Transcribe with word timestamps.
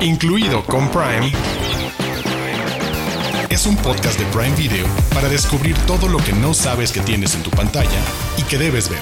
incluido 0.00 0.64
con 0.64 0.88
Prime, 0.90 1.32
es 3.50 3.66
un 3.66 3.76
podcast 3.76 4.18
de 4.18 4.24
Prime 4.26 4.54
Video 4.54 4.86
para 5.12 5.28
descubrir 5.28 5.76
todo 5.86 6.08
lo 6.08 6.18
que 6.18 6.32
no 6.32 6.54
sabes 6.54 6.92
que 6.92 7.00
tienes 7.00 7.34
en 7.34 7.42
tu 7.42 7.50
pantalla 7.50 8.00
y 8.36 8.42
que 8.42 8.58
debes 8.58 8.88
ver. 8.88 9.00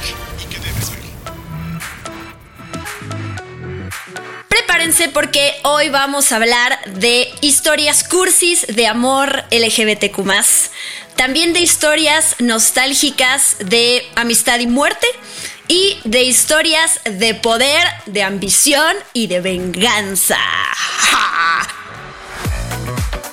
Prepárense 4.48 5.08
porque 5.08 5.52
hoy 5.64 5.90
vamos 5.90 6.32
a 6.32 6.36
hablar 6.36 6.78
de 6.86 7.28
historias 7.40 8.04
cursis 8.04 8.66
de 8.68 8.86
amor 8.86 9.44
LGBTQ 9.50 10.18
también 11.16 11.54
de 11.54 11.60
historias 11.60 12.36
nostálgicas 12.38 13.56
de 13.58 14.06
amistad 14.14 14.60
y 14.60 14.66
muerte 14.66 15.06
y 15.68 15.98
de 16.04 16.22
historias 16.22 17.00
de 17.04 17.34
poder, 17.34 17.82
de 18.06 18.22
ambición 18.22 18.94
y 19.12 19.26
de 19.26 19.40
venganza. 19.40 20.38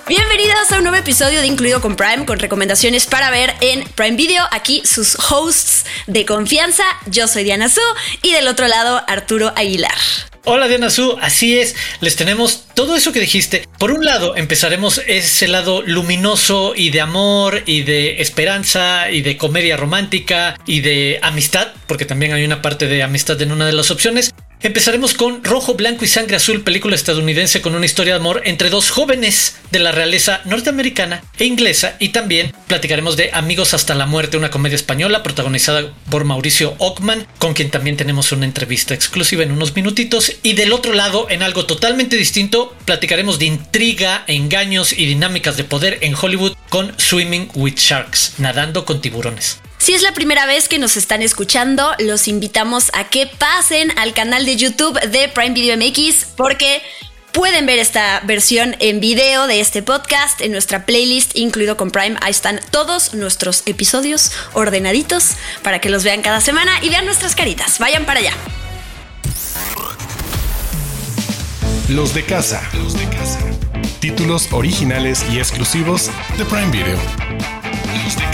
Bienvenidos 0.08 0.72
a 0.72 0.78
un 0.78 0.84
nuevo 0.84 0.98
episodio 0.98 1.40
de 1.40 1.48
Incluido 1.48 1.82
con 1.82 1.96
Prime 1.96 2.26
con 2.26 2.38
recomendaciones 2.40 3.06
para 3.06 3.32
ver 3.32 3.54
en 3.62 3.84
Prime 3.96 4.18
Video. 4.18 4.46
Aquí 4.52 4.84
sus 4.86 5.16
hosts 5.16 5.86
de 6.08 6.26
confianza. 6.26 6.84
Yo 7.06 7.28
soy 7.28 7.44
Diana 7.44 7.70
Su 7.70 7.82
y 8.22 8.32
del 8.32 8.48
otro 8.48 8.68
lado 8.68 9.02
Arturo 9.08 9.54
Aguilar. 9.56 9.98
Hola 10.46 10.68
Diana 10.68 10.90
Su, 10.90 11.18
así 11.22 11.58
es, 11.58 11.74
les 12.02 12.18
tenemos 12.18 12.66
todo 12.74 12.98
eso 12.98 13.14
que 13.14 13.22
dijiste. 13.22 13.66
Por 13.80 13.92
un 13.92 14.04
lado, 14.04 14.36
empezaremos 14.36 15.02
ese 15.08 15.48
lado 15.48 15.82
luminoso 15.84 16.74
y 16.76 16.90
de 16.90 17.00
amor 17.00 17.64
y 17.66 17.84
de 17.84 18.22
esperanza 18.22 19.10
y 19.10 19.22
de 19.22 19.38
comedia 19.38 19.78
romántica 19.78 20.60
y 20.66 20.82
de 20.82 21.20
amistad, 21.22 21.70
porque 21.88 22.06
también 22.06 22.34
hay 22.34 22.44
una 22.44 22.62
parte 22.62 22.88
de 22.88 23.04
amistad 23.04 23.42
en 23.42 23.52
una 23.52 23.66
de 23.66 23.74
las 23.74 23.92
opciones. 23.92 24.34
Empezaremos 24.62 25.14
con 25.14 25.44
Rojo, 25.44 25.74
Blanco 25.74 26.06
y 26.06 26.08
Sangre 26.08 26.38
Azul, 26.38 26.64
película 26.64 26.96
estadounidense 26.96 27.62
con 27.62 27.76
una 27.76 27.86
historia 27.86 28.14
de 28.14 28.20
amor 28.22 28.42
entre 28.46 28.70
dos 28.70 28.92
jóvenes 28.92 29.58
de 29.72 29.80
la 29.80 29.92
realeza 29.92 30.40
norteamericana 30.46 31.22
e 31.38 31.44
inglesa 31.44 31.98
y 32.00 32.10
también 32.10 32.54
platicaremos 32.68 33.18
de 33.18 33.32
Amigos 33.34 33.74
hasta 33.74 33.94
la 33.94 34.06
muerte, 34.06 34.38
una 34.38 34.52
comedia 34.52 34.76
española 34.76 35.22
protagonizada 35.22 35.92
por 36.10 36.24
Mauricio 36.24 36.76
Ockman, 36.78 37.28
con 37.40 37.54
quien 37.54 37.72
también 37.72 37.98
tenemos 37.98 38.32
una 38.32 38.46
entrevista 38.46 38.94
exclusiva 38.94 39.44
en 39.44 39.52
unos 39.52 39.76
minutitos 39.76 40.38
y 40.44 40.54
del 40.54 40.72
otro 40.72 40.94
lado, 40.94 41.28
en 41.30 41.44
algo 41.44 41.66
totalmente 41.66 42.16
distinto, 42.16 42.74
platicaremos 42.86 43.40
de 43.40 43.46
intriga, 43.46 44.24
engaños 44.28 44.94
y 44.94 45.06
dinámicas 45.06 45.58
de 45.58 45.66
poder 45.66 45.98
en 46.02 46.16
Hollywood 46.16 46.54
con 46.70 46.98
Swimming 46.98 47.50
with 47.54 47.76
Sharks, 47.76 48.36
nadando 48.38 48.86
con 48.86 49.02
tiburones. 49.02 49.60
Si 49.84 49.94
es 49.94 50.02
la 50.02 50.14
primera 50.14 50.46
vez 50.46 50.70
que 50.70 50.80
nos 50.80 50.96
están 50.96 51.22
escuchando, 51.22 51.92
los 52.00 52.30
invitamos 52.30 52.90
a 52.94 53.10
que 53.10 53.28
pasen 53.28 53.92
al 54.00 54.14
canal 54.14 54.46
de 54.46 54.56
YouTube 54.56 54.98
de 55.10 55.28
Prime 55.28 55.50
Video 55.50 55.76
MX 55.76 56.24
porque 56.38 56.82
pueden 57.34 57.66
ver 57.66 57.80
esta 57.80 58.22
versión 58.22 58.78
en 58.80 59.02
video 59.02 59.46
de 59.46 59.60
este 59.60 59.84
podcast 59.84 60.40
en 60.40 60.54
nuestra 60.54 60.86
playlist, 60.86 61.36
incluido 61.36 61.76
con 61.76 61.92
Prime. 61.92 62.16
Ahí 62.22 62.32
están 62.32 62.62
todos 62.72 63.14
nuestros 63.14 63.64
episodios 63.66 64.32
ordenaditos 64.54 65.32
para 65.64 65.82
que 65.82 65.90
los 65.90 66.06
vean 66.06 66.22
cada 66.22 66.40
semana 66.40 66.72
y 66.82 66.88
vean 66.88 67.04
nuestras 67.04 67.36
caritas. 67.36 67.78
Vayan 67.80 68.06
para 68.06 68.22
allá. 68.22 68.32
Los 71.90 72.14
de 72.14 72.24
casa. 72.24 72.64
Los 72.76 72.98
de 72.98 73.04
casa. 73.10 73.42
Títulos 74.00 74.48
originales 74.54 75.26
y 75.30 75.40
exclusivos 75.40 76.10
de 76.38 76.46
Prime 76.46 76.72
Video. 76.72 76.98
Los 78.06 78.16
de 78.16 78.33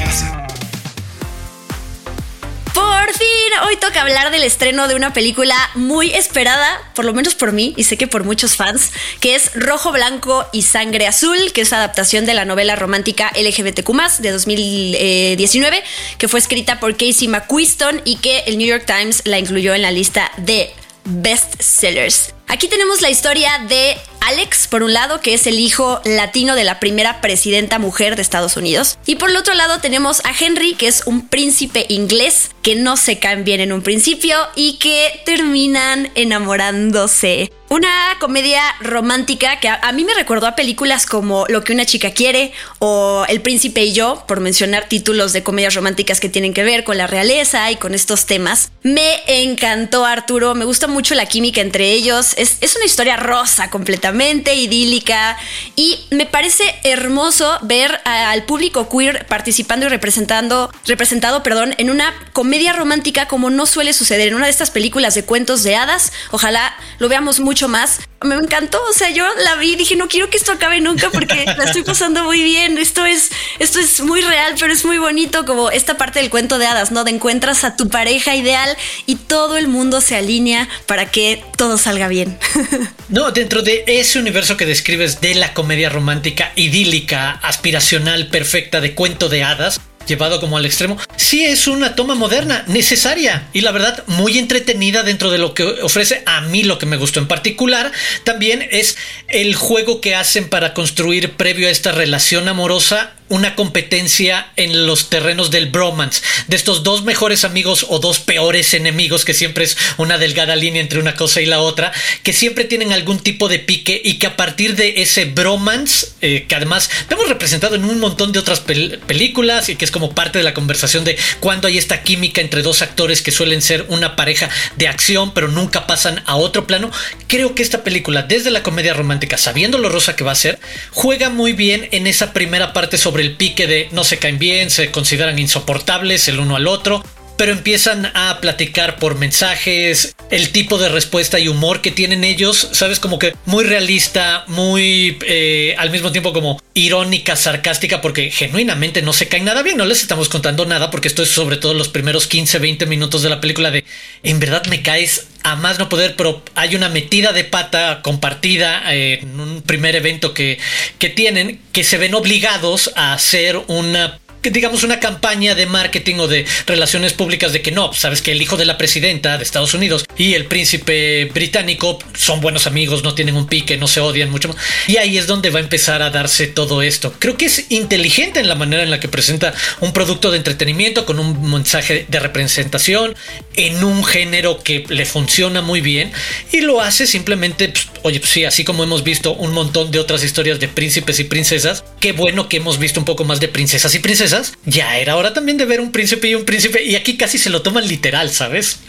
toca 3.79 4.01
hablar 4.01 4.31
del 4.31 4.43
estreno 4.43 4.87
de 4.87 4.95
una 4.95 5.13
película 5.13 5.55
muy 5.75 6.11
esperada, 6.11 6.79
por 6.93 7.05
lo 7.05 7.13
menos 7.13 7.35
por 7.35 7.51
mí 7.51 7.73
y 7.77 7.83
sé 7.83 7.97
que 7.97 8.07
por 8.07 8.23
muchos 8.23 8.55
fans, 8.55 8.91
que 9.19 9.35
es 9.35 9.51
Rojo, 9.55 9.91
Blanco 9.91 10.45
y 10.51 10.63
Sangre 10.63 11.07
Azul, 11.07 11.51
que 11.53 11.61
es 11.61 11.73
adaptación 11.73 12.25
de 12.25 12.33
la 12.33 12.45
novela 12.45 12.75
romántica 12.75 13.31
LGBTQ 13.35 14.19
de 14.19 14.31
2019, 14.31 15.83
que 16.17 16.27
fue 16.27 16.39
escrita 16.39 16.79
por 16.79 16.95
Casey 16.95 17.27
McQuiston 17.27 18.01
y 18.05 18.17
que 18.17 18.39
el 18.41 18.57
New 18.57 18.67
York 18.67 18.85
Times 18.85 19.21
la 19.25 19.39
incluyó 19.39 19.73
en 19.73 19.81
la 19.81 19.91
lista 19.91 20.31
de 20.37 20.71
bestsellers. 21.05 22.33
Aquí 22.51 22.67
tenemos 22.67 23.01
la 23.01 23.11
historia 23.11 23.63
de 23.69 23.95
Alex, 24.21 24.67
por 24.67 24.81
un 24.81 24.91
lado, 24.91 25.21
que 25.21 25.35
es 25.35 25.45
el 25.45 25.59
hijo 25.59 26.01
latino 26.03 26.55
de 26.55 26.63
la 26.63 26.79
primera 26.79 27.21
presidenta 27.21 27.77
mujer 27.77 28.15
de 28.15 28.23
Estados 28.23 28.57
Unidos. 28.57 28.97
Y 29.05 29.17
por 29.17 29.29
el 29.29 29.37
otro 29.37 29.53
lado 29.53 29.79
tenemos 29.79 30.21
a 30.25 30.33
Henry, 30.37 30.73
que 30.73 30.87
es 30.87 31.03
un 31.05 31.27
príncipe 31.27 31.85
inglés 31.89 32.49
que 32.61 32.75
no 32.75 32.97
se 32.97 33.19
caen 33.19 33.43
bien 33.43 33.61
en 33.61 33.71
un 33.71 33.81
principio 33.81 34.35
y 34.55 34.77
que 34.77 35.21
terminan 35.25 36.11
enamorándose. 36.15 37.51
Una 37.69 38.17
comedia 38.19 38.63
romántica 38.81 39.59
que 39.59 39.69
a, 39.69 39.91
mí 39.91 40.03
me 40.03 40.15
recordó 40.15 40.47
a 40.47 40.55
películas 40.55 41.05
como 41.05 41.45
Lo 41.49 41.63
que 41.63 41.71
una 41.71 41.85
chica 41.85 42.11
quiere 42.11 42.51
o 42.79 43.25
El 43.29 43.41
príncipe 43.41 43.83
y 43.83 43.93
yo, 43.93 44.23
por 44.27 44.39
mencionar 44.39 44.89
títulos 44.89 45.33
de 45.33 45.43
comedias 45.43 45.75
románticas 45.75 46.19
que 46.19 46.29
tienen 46.29 46.55
que 46.55 46.63
ver 46.63 46.83
con 46.83 46.97
la 46.97 47.05
realeza 47.05 47.69
y 47.71 47.75
con 47.75 47.93
estos 47.93 48.25
temas. 48.25 48.71
Me 48.81 49.21
encantó 49.43 50.03
Arturo, 50.03 50.55
me 50.55 50.65
gusta 50.65 50.87
mucho 50.87 51.13
la 51.13 51.27
química 51.27 51.61
entre 51.61 51.91
ellos. 51.91 52.33
Es, 52.39 52.57
es 52.61 52.75
una 52.75 52.85
historia 52.85 53.17
rosa 53.17 53.69
completamente, 53.69 54.55
idílica 54.55 55.37
y 55.75 56.07
me 56.11 56.25
parece 56.25 56.63
hermoso 56.83 57.57
ver 57.63 57.99
al 58.05 58.43
público 58.45 58.89
queer 58.89 59.27
participando 59.27 59.85
y 59.85 59.89
representando, 59.89 60.71
representado 60.85 61.43
perdón, 61.43 61.75
en 61.77 61.89
una 61.89 62.13
comedia 62.33 62.73
romántica 62.73 63.27
como 63.27 63.49
no 63.49 63.65
suele 63.65 63.93
suceder 63.93 64.29
en 64.29 64.35
una 64.35 64.45
de 64.45 64.51
estas 64.51 64.71
películas 64.71 65.15
de 65.15 65.25
cuentos 65.25 65.63
de 65.63 65.75
hadas. 65.75 66.11
Ojalá 66.31 66.75
lo 66.99 67.09
veamos 67.09 67.39
mucho 67.39 67.67
más. 67.67 67.99
Me 68.21 68.35
encantó, 68.35 68.81
o 68.89 68.93
sea, 68.93 69.09
yo 69.11 69.25
la 69.45 69.55
vi 69.55 69.73
y 69.73 69.75
dije, 69.77 69.95
no 69.95 70.09
quiero 70.09 70.29
que 70.29 70.37
esto 70.37 70.51
acabe 70.51 70.81
nunca 70.81 71.09
porque 71.09 71.45
la 71.45 71.63
estoy 71.63 71.83
pasando 71.83 72.23
muy 72.23 72.43
bien. 72.43 72.77
Esto 72.77 73.05
es, 73.05 73.31
esto 73.59 73.79
es 73.79 74.01
muy 74.01 74.21
real, 74.21 74.55
pero 74.59 74.73
es 74.73 74.83
muy 74.83 74.97
bonito 74.97 75.45
como 75.45 75.71
esta 75.71 75.97
parte 75.97 76.19
del 76.19 76.29
cuento 76.29 76.57
de 76.57 76.67
hadas, 76.67 76.91
¿no? 76.91 77.05
De 77.05 77.11
encuentras 77.11 77.63
a 77.63 77.77
tu 77.77 77.87
pareja 77.87 78.35
ideal 78.35 78.75
y 79.05 79.15
todo 79.15 79.57
el 79.57 79.69
mundo 79.69 80.01
se 80.01 80.15
alinea 80.15 80.67
para 80.85 81.09
que 81.09 81.43
todo 81.57 81.77
salga 81.77 82.07
bien. 82.07 82.37
No, 83.09 83.31
dentro 83.31 83.63
de 83.63 83.83
ese 83.87 84.19
universo 84.19 84.55
que 84.55 84.67
describes 84.67 85.19
de 85.19 85.33
la 85.33 85.55
comedia 85.55 85.89
romántica, 85.89 86.51
idílica, 86.55 87.31
aspiracional, 87.41 88.27
perfecta, 88.27 88.81
de 88.81 88.93
cuento 88.93 89.29
de 89.29 89.43
hadas, 89.43 89.81
llevado 90.09 90.41
como 90.41 90.57
al 90.57 90.65
extremo, 90.65 90.97
sí 91.15 91.45
es 91.45 91.67
una 91.67 91.95
toma 91.95 92.15
moderna, 92.15 92.65
necesaria 92.67 93.47
y 93.53 93.61
la 93.61 93.71
verdad 93.71 94.03
muy 94.07 94.37
entretenida 94.37 95.03
dentro 95.03 95.31
de 95.31 95.37
lo 95.37 95.53
que 95.53 95.63
ofrece. 95.63 96.23
A 96.25 96.41
mí 96.41 96.63
lo 96.63 96.77
que 96.77 96.85
me 96.85 96.97
gustó 96.97 97.19
en 97.19 97.27
particular 97.27 97.91
también 98.25 98.67
es 98.71 98.97
el 99.29 99.55
juego 99.55 100.01
que 100.01 100.15
hacen 100.15 100.49
para 100.49 100.73
construir 100.73 101.33
previo 101.33 101.67
a 101.67 101.71
esta 101.71 101.91
relación 101.91 102.47
amorosa 102.47 103.13
una 103.29 103.55
competencia 103.55 104.51
en 104.55 104.85
los 104.85 105.09
terrenos 105.09 105.51
del 105.51 105.67
bromance, 105.67 106.21
de 106.47 106.55
estos 106.55 106.83
dos 106.83 107.03
mejores 107.03 107.45
amigos 107.45 107.85
o 107.89 107.99
dos 107.99 108.19
peores 108.19 108.73
enemigos, 108.73 109.25
que 109.25 109.33
siempre 109.33 109.63
es 109.63 109.77
una 109.97 110.17
delgada 110.17 110.55
línea 110.55 110.81
entre 110.81 110.99
una 110.99 111.15
cosa 111.15 111.41
y 111.41 111.45
la 111.45 111.59
otra, 111.59 111.91
que 112.23 112.33
siempre 112.33 112.65
tienen 112.65 112.91
algún 112.91 113.19
tipo 113.19 113.47
de 113.47 113.59
pique 113.59 114.01
y 114.03 114.15
que 114.19 114.27
a 114.27 114.35
partir 114.35 114.75
de 114.75 115.01
ese 115.01 115.25
bromance, 115.25 116.07
eh, 116.21 116.45
que 116.47 116.55
además 116.55 116.89
hemos 117.09 117.29
representado 117.29 117.75
en 117.75 117.85
un 117.85 117.99
montón 117.99 118.31
de 118.31 118.39
otras 118.39 118.59
películas 118.59 119.69
y 119.69 119.75
que 119.75 119.85
es 119.85 119.91
como 119.91 120.13
parte 120.13 120.39
de 120.39 120.43
la 120.43 120.53
conversación 120.53 121.03
de 121.03 121.17
cuando 121.39 121.67
hay 121.67 121.77
esta 121.77 122.03
química 122.03 122.41
entre 122.41 122.61
dos 122.61 122.81
actores 122.81 123.21
que 123.21 123.31
suelen 123.31 123.61
ser 123.61 123.85
una 123.89 124.15
pareja 124.15 124.49
de 124.77 124.87
acción 124.87 125.33
pero 125.33 125.47
nunca 125.47 125.87
pasan 125.87 126.23
a 126.25 126.35
otro 126.35 126.65
plano, 126.67 126.91
creo 127.27 127.55
que 127.55 127.63
esta 127.63 127.83
película, 127.83 128.23
desde 128.23 128.51
la 128.51 128.63
comedia 128.63 128.93
romántica, 128.93 129.37
sabiendo 129.37 129.77
lo 129.77 129.89
rosa 129.89 130.15
que 130.15 130.23
va 130.23 130.31
a 130.31 130.35
ser, 130.35 130.59
juega 130.91 131.29
muy 131.29 131.53
bien 131.53 131.87
en 131.91 132.07
esa 132.07 132.33
primera 132.33 132.73
parte 132.73 132.97
sobre 132.97 133.18
el 133.19 133.33
pique 133.33 133.67
de 133.67 133.89
no 133.91 134.03
se 134.03 134.17
caen 134.17 134.39
bien, 134.39 134.69
se 134.69 134.91
consideran 134.91 135.39
insoportables 135.39 136.27
el 136.27 136.39
uno 136.39 136.55
al 136.55 136.67
otro, 136.67 137.03
pero 137.39 137.53
empiezan 137.53 138.11
a 138.15 138.39
platicar 138.41 138.99
por 138.99 139.15
mensajes, 139.15 140.13
el 140.29 140.49
tipo 140.49 140.77
de 140.77 140.89
respuesta 140.89 141.39
y 141.39 141.47
humor 141.47 141.79
que 141.79 141.89
tienen 141.89 142.25
ellos, 142.25 142.67
sabes, 142.73 142.99
como 142.99 143.17
que 143.17 143.33
muy 143.45 143.63
realista, 143.63 144.43
muy 144.47 145.17
eh, 145.25 145.73
al 145.77 145.89
mismo 145.89 146.11
tiempo 146.11 146.33
como 146.33 146.61
irónica, 146.73 147.37
sarcástica, 147.37 148.01
porque 148.01 148.29
genuinamente 148.29 149.01
no 149.01 149.13
se 149.13 149.29
caen 149.29 149.45
nada 149.45 149.63
bien, 149.63 149.77
no 149.77 149.85
les 149.85 150.01
estamos 150.01 150.27
contando 150.27 150.65
nada, 150.65 150.91
porque 150.91 151.07
esto 151.07 151.23
es 151.23 151.29
sobre 151.29 151.55
todo 151.55 151.73
los 151.73 151.87
primeros 151.87 152.27
15, 152.27 152.59
20 152.59 152.85
minutos 152.87 153.21
de 153.21 153.29
la 153.29 153.39
película 153.39 153.71
de, 153.71 153.85
en 154.21 154.41
verdad 154.41 154.65
me 154.65 154.81
caes 154.81 155.28
a 155.43 155.55
más 155.55 155.79
no 155.79 155.89
poder, 155.89 156.15
pero 156.15 156.43
hay 156.55 156.75
una 156.75 156.89
metida 156.89 157.31
de 157.31 157.43
pata 157.43 158.01
compartida 158.01 158.93
en 158.93 159.39
un 159.39 159.61
primer 159.61 159.95
evento 159.95 160.33
que, 160.33 160.59
que 160.97 161.09
tienen, 161.09 161.61
que 161.71 161.83
se 161.83 161.97
ven 161.97 162.13
obligados 162.13 162.91
a 162.95 163.13
hacer 163.13 163.61
una 163.67 164.19
digamos, 164.43 164.83
una 164.83 164.99
campaña 164.99 165.55
de 165.55 165.65
marketing 165.65 166.15
o 166.19 166.27
de 166.27 166.45
relaciones 166.65 167.13
públicas 167.13 167.53
de 167.53 167.61
que 167.61 167.71
no, 167.71 167.93
sabes 167.93 168.21
que 168.21 168.31
el 168.31 168.41
hijo 168.41 168.57
de 168.57 168.65
la 168.65 168.77
presidenta 168.77 169.37
de 169.37 169.43
Estados 169.43 169.73
Unidos 169.73 170.05
y 170.17 170.33
el 170.33 170.45
príncipe 170.45 171.25
británico 171.25 171.99
son 172.15 172.41
buenos 172.41 172.67
amigos, 172.67 173.03
no 173.03 173.13
tienen 173.13 173.35
un 173.35 173.47
pique, 173.47 173.77
no 173.77 173.87
se 173.87 173.99
odian 173.99 174.29
mucho. 174.29 174.55
Y 174.87 174.97
ahí 174.97 175.17
es 175.17 175.27
donde 175.27 175.49
va 175.49 175.59
a 175.59 175.63
empezar 175.63 176.01
a 176.01 176.09
darse 176.09 176.47
todo 176.47 176.81
esto. 176.81 177.13
Creo 177.19 177.37
que 177.37 177.45
es 177.45 177.65
inteligente 177.69 178.39
en 178.39 178.47
la 178.47 178.55
manera 178.55 178.83
en 178.83 178.91
la 178.91 178.99
que 178.99 179.07
presenta 179.07 179.53
un 179.79 179.93
producto 179.93 180.31
de 180.31 180.37
entretenimiento 180.37 181.05
con 181.05 181.19
un 181.19 181.51
mensaje 181.51 182.05
de 182.07 182.19
representación 182.19 183.15
en 183.55 183.83
un 183.83 184.03
género 184.03 184.59
que 184.63 184.85
le 184.87 185.05
funciona 185.05 185.61
muy 185.61 185.81
bien 185.81 186.11
y 186.51 186.61
lo 186.61 186.81
hace 186.81 187.07
simplemente, 187.07 187.69
pues, 187.69 187.87
oye, 188.03 188.19
pues 188.19 188.31
sí, 188.31 188.45
así 188.45 188.63
como 188.63 188.83
hemos 188.83 189.03
visto 189.03 189.33
un 189.33 189.53
montón 189.53 189.91
de 189.91 189.99
otras 189.99 190.23
historias 190.23 190.59
de 190.59 190.67
príncipes 190.67 191.19
y 191.19 191.23
princesas, 191.25 191.83
qué 191.99 192.11
bueno 192.11 192.47
que 192.47 192.57
hemos 192.57 192.79
visto 192.79 192.99
un 192.99 193.05
poco 193.05 193.25
más 193.25 193.39
de 193.39 193.47
princesas 193.47 193.93
y 193.95 193.99
princesas. 193.99 194.28
Ya 194.65 194.97
era 194.97 195.15
hora 195.15 195.33
también 195.33 195.57
de 195.57 195.65
ver 195.65 195.81
un 195.81 195.91
príncipe 195.91 196.27
y 196.27 196.35
un 196.35 196.45
príncipe 196.45 196.83
y 196.83 196.95
aquí 196.95 197.17
casi 197.17 197.37
se 197.37 197.49
lo 197.49 197.61
toman 197.61 197.87
literal, 197.87 198.29
¿sabes? 198.29 198.79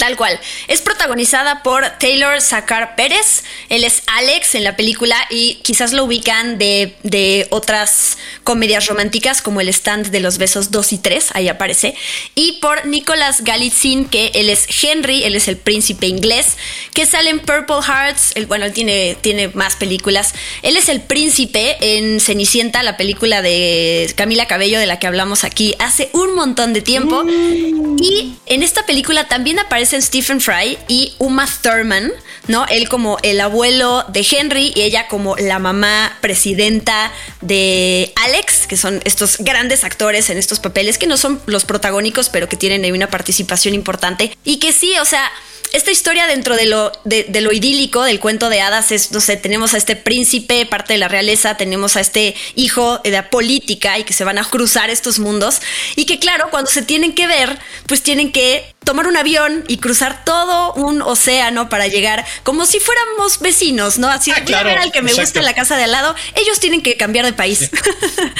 Tal 0.00 0.16
cual. 0.16 0.40
Es 0.66 0.80
protagonizada 0.80 1.62
por 1.62 1.84
Taylor 1.98 2.40
Sacar 2.40 2.96
Pérez. 2.96 3.44
Él 3.68 3.84
es 3.84 4.02
Alex 4.06 4.54
en 4.54 4.64
la 4.64 4.74
película 4.74 5.14
y 5.28 5.56
quizás 5.56 5.92
lo 5.92 6.04
ubican 6.04 6.56
de, 6.56 6.94
de, 7.02 7.46
otras 7.50 8.16
comedias 8.42 8.86
románticas 8.86 9.42
como 9.42 9.60
El 9.60 9.68
Stand 9.68 10.06
de 10.06 10.20
los 10.20 10.38
Besos 10.38 10.70
2 10.70 10.94
y 10.94 10.98
3, 10.98 11.28
ahí 11.34 11.48
aparece. 11.48 11.94
Y 12.34 12.60
por 12.62 12.86
Nicolas 12.86 13.44
Galitzin, 13.44 14.06
que 14.06 14.30
él 14.32 14.48
es 14.48 14.66
Henry, 14.82 15.22
él 15.24 15.36
es 15.36 15.48
el 15.48 15.58
príncipe 15.58 16.06
inglés, 16.06 16.56
que 16.94 17.04
sale 17.04 17.28
en 17.28 17.40
Purple 17.40 17.82
Hearts. 17.86 18.32
bueno, 18.48 18.64
él 18.64 18.72
tiene, 18.72 19.18
tiene 19.20 19.48
más 19.48 19.76
películas. 19.76 20.32
Él 20.62 20.78
es 20.78 20.88
el 20.88 21.02
príncipe 21.02 21.76
en 21.78 22.20
Cenicienta, 22.20 22.82
la 22.82 22.96
película 22.96 23.42
de 23.42 24.10
Camila 24.16 24.46
Cabello 24.46 24.78
de 24.78 24.86
la 24.86 24.98
que 24.98 25.06
hablamos 25.06 25.44
aquí 25.44 25.74
hace 25.78 26.08
un 26.14 26.34
montón 26.34 26.72
de 26.72 26.80
tiempo. 26.80 27.22
Mm. 27.22 28.02
Y 28.02 28.36
en 28.46 28.62
esta 28.62 28.86
película 28.86 29.28
también 29.28 29.58
aparece 29.58 29.89
Stephen 29.98 30.40
Fry 30.40 30.78
y 30.88 31.14
Uma 31.18 31.48
Thurman, 31.62 32.12
¿no? 32.48 32.66
Él 32.66 32.88
como 32.88 33.18
el 33.22 33.40
abuelo 33.40 34.04
de 34.08 34.26
Henry 34.28 34.72
y 34.74 34.82
ella 34.82 35.08
como 35.08 35.36
la 35.36 35.58
mamá 35.58 36.16
presidenta 36.20 37.12
de 37.40 38.12
Alex, 38.24 38.66
que 38.66 38.76
son 38.76 39.00
estos 39.04 39.38
grandes 39.38 39.84
actores 39.84 40.30
en 40.30 40.38
estos 40.38 40.60
papeles 40.60 40.98
que 40.98 41.06
no 41.06 41.16
son 41.16 41.40
los 41.46 41.64
protagónicos, 41.64 42.28
pero 42.28 42.48
que 42.48 42.56
tienen 42.56 42.84
ahí 42.84 42.92
una 42.92 43.08
participación 43.08 43.74
importante 43.74 44.36
y 44.44 44.58
que 44.58 44.72
sí, 44.72 44.94
o 45.00 45.04
sea, 45.04 45.30
esta 45.72 45.90
historia 45.90 46.26
dentro 46.26 46.56
de 46.56 46.66
lo, 46.66 46.92
de, 47.04 47.26
lo 47.40 47.52
idílico 47.52 48.02
del 48.02 48.20
cuento 48.20 48.48
de 48.48 48.60
hadas 48.60 48.92
es, 48.92 49.12
no 49.12 49.20
sé, 49.20 49.36
tenemos 49.36 49.74
a 49.74 49.76
este 49.76 49.96
príncipe, 49.96 50.66
parte 50.66 50.94
de 50.94 50.98
la 50.98 51.08
realeza, 51.08 51.56
tenemos 51.56 51.96
a 51.96 52.00
este 52.00 52.34
hijo 52.54 52.98
de 52.98 53.10
la 53.10 53.30
política 53.30 53.98
y 53.98 54.04
que 54.04 54.12
se 54.12 54.24
van 54.24 54.38
a 54.38 54.44
cruzar 54.44 54.90
estos 54.90 55.18
mundos 55.18 55.60
y 55.96 56.06
que 56.06 56.18
claro, 56.18 56.48
cuando 56.50 56.70
se 56.70 56.82
tienen 56.82 57.14
que 57.14 57.26
ver, 57.26 57.58
pues 57.86 58.02
tienen 58.02 58.32
que 58.32 58.74
tomar 58.84 59.06
un 59.06 59.16
avión 59.16 59.64
y 59.68 59.76
cruzar 59.76 60.24
todo 60.24 60.72
un 60.74 61.02
océano 61.02 61.68
para 61.68 61.86
llegar 61.86 62.24
como 62.42 62.66
si 62.66 62.80
fuéramos 62.80 63.38
vecinos, 63.40 63.98
¿no? 63.98 64.08
Así 64.08 64.30
ah, 64.30 64.42
voy 64.44 64.54
a 64.54 64.62
ver 64.62 64.78
al 64.78 64.90
que 64.90 65.02
me 65.02 65.12
gusta 65.12 65.38
en 65.38 65.44
la 65.44 65.54
casa 65.54 65.76
de 65.76 65.84
al 65.84 65.92
lado, 65.92 66.14
ellos 66.34 66.58
tienen 66.60 66.82
que 66.82 66.96
cambiar 66.96 67.24
de 67.24 67.32
país. 67.32 67.70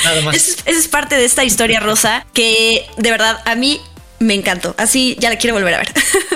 Nada 0.05 0.21
más. 0.23 0.35
Esa 0.37 0.63
es 0.67 0.89
parte 0.89 1.17
de 1.17 1.25
esta 1.25 1.45
historia 1.45 1.81
rosa 1.81 2.27
que 2.33 2.87
de 2.97 3.11
verdad 3.11 3.41
a 3.45 3.55
mí 3.55 3.81
me 4.21 4.35
encantó. 4.35 4.75
Así 4.79 5.17
ya 5.19 5.31
la 5.31 5.37
quiero 5.37 5.55
volver 5.55 5.75
a 5.75 5.79
ver. 5.79 5.93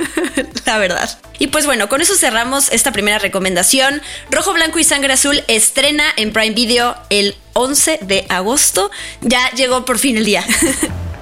la 0.66 0.78
verdad. 0.78 1.18
Y 1.38 1.48
pues 1.48 1.66
bueno, 1.66 1.88
con 1.88 2.00
eso 2.00 2.16
cerramos 2.16 2.70
esta 2.72 2.90
primera 2.90 3.18
recomendación. 3.18 4.02
Rojo, 4.30 4.52
Blanco 4.52 4.78
y 4.78 4.84
Sangre 4.84 5.12
Azul 5.12 5.44
estrena 5.46 6.04
en 6.16 6.32
Prime 6.32 6.54
Video 6.54 6.96
el 7.10 7.36
11 7.52 8.00
de 8.02 8.26
agosto. 8.28 8.90
Ya 9.20 9.50
llegó 9.52 9.84
por 9.84 9.98
fin 9.98 10.16
el 10.16 10.24
día. 10.24 10.44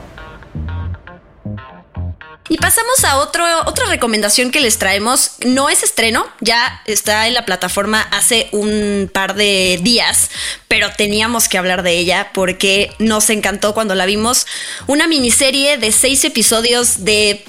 Y 2.53 2.59
pasamos 2.59 3.03
a 3.05 3.17
otro, 3.17 3.43
otra 3.65 3.87
recomendación 3.87 4.51
que 4.51 4.61
les 4.61 4.77
traemos. 4.77 5.37
No 5.43 5.71
es 5.71 5.83
estreno, 5.83 6.27
ya 6.43 6.83
está 6.85 7.27
en 7.27 7.33
la 7.33 7.47
plataforma 7.47 8.03
hace 8.11 8.51
un 8.53 9.11
par 9.11 9.35
de 9.37 9.81
días, 9.81 10.31
pero 10.69 10.93
teníamos 10.93 11.49
que 11.49 11.57
hablar 11.57 11.83
de 11.83 11.93
ella 11.93 12.29
porque 12.35 12.93
nos 12.99 13.31
encantó 13.31 13.73
cuando 13.73 13.95
la 13.95 14.05
vimos. 14.05 14.47
Una 14.87 15.07
miniserie 15.07 15.79
de 15.79 15.93
seis 15.93 16.27
episodios 16.27 17.07
de 17.07 17.43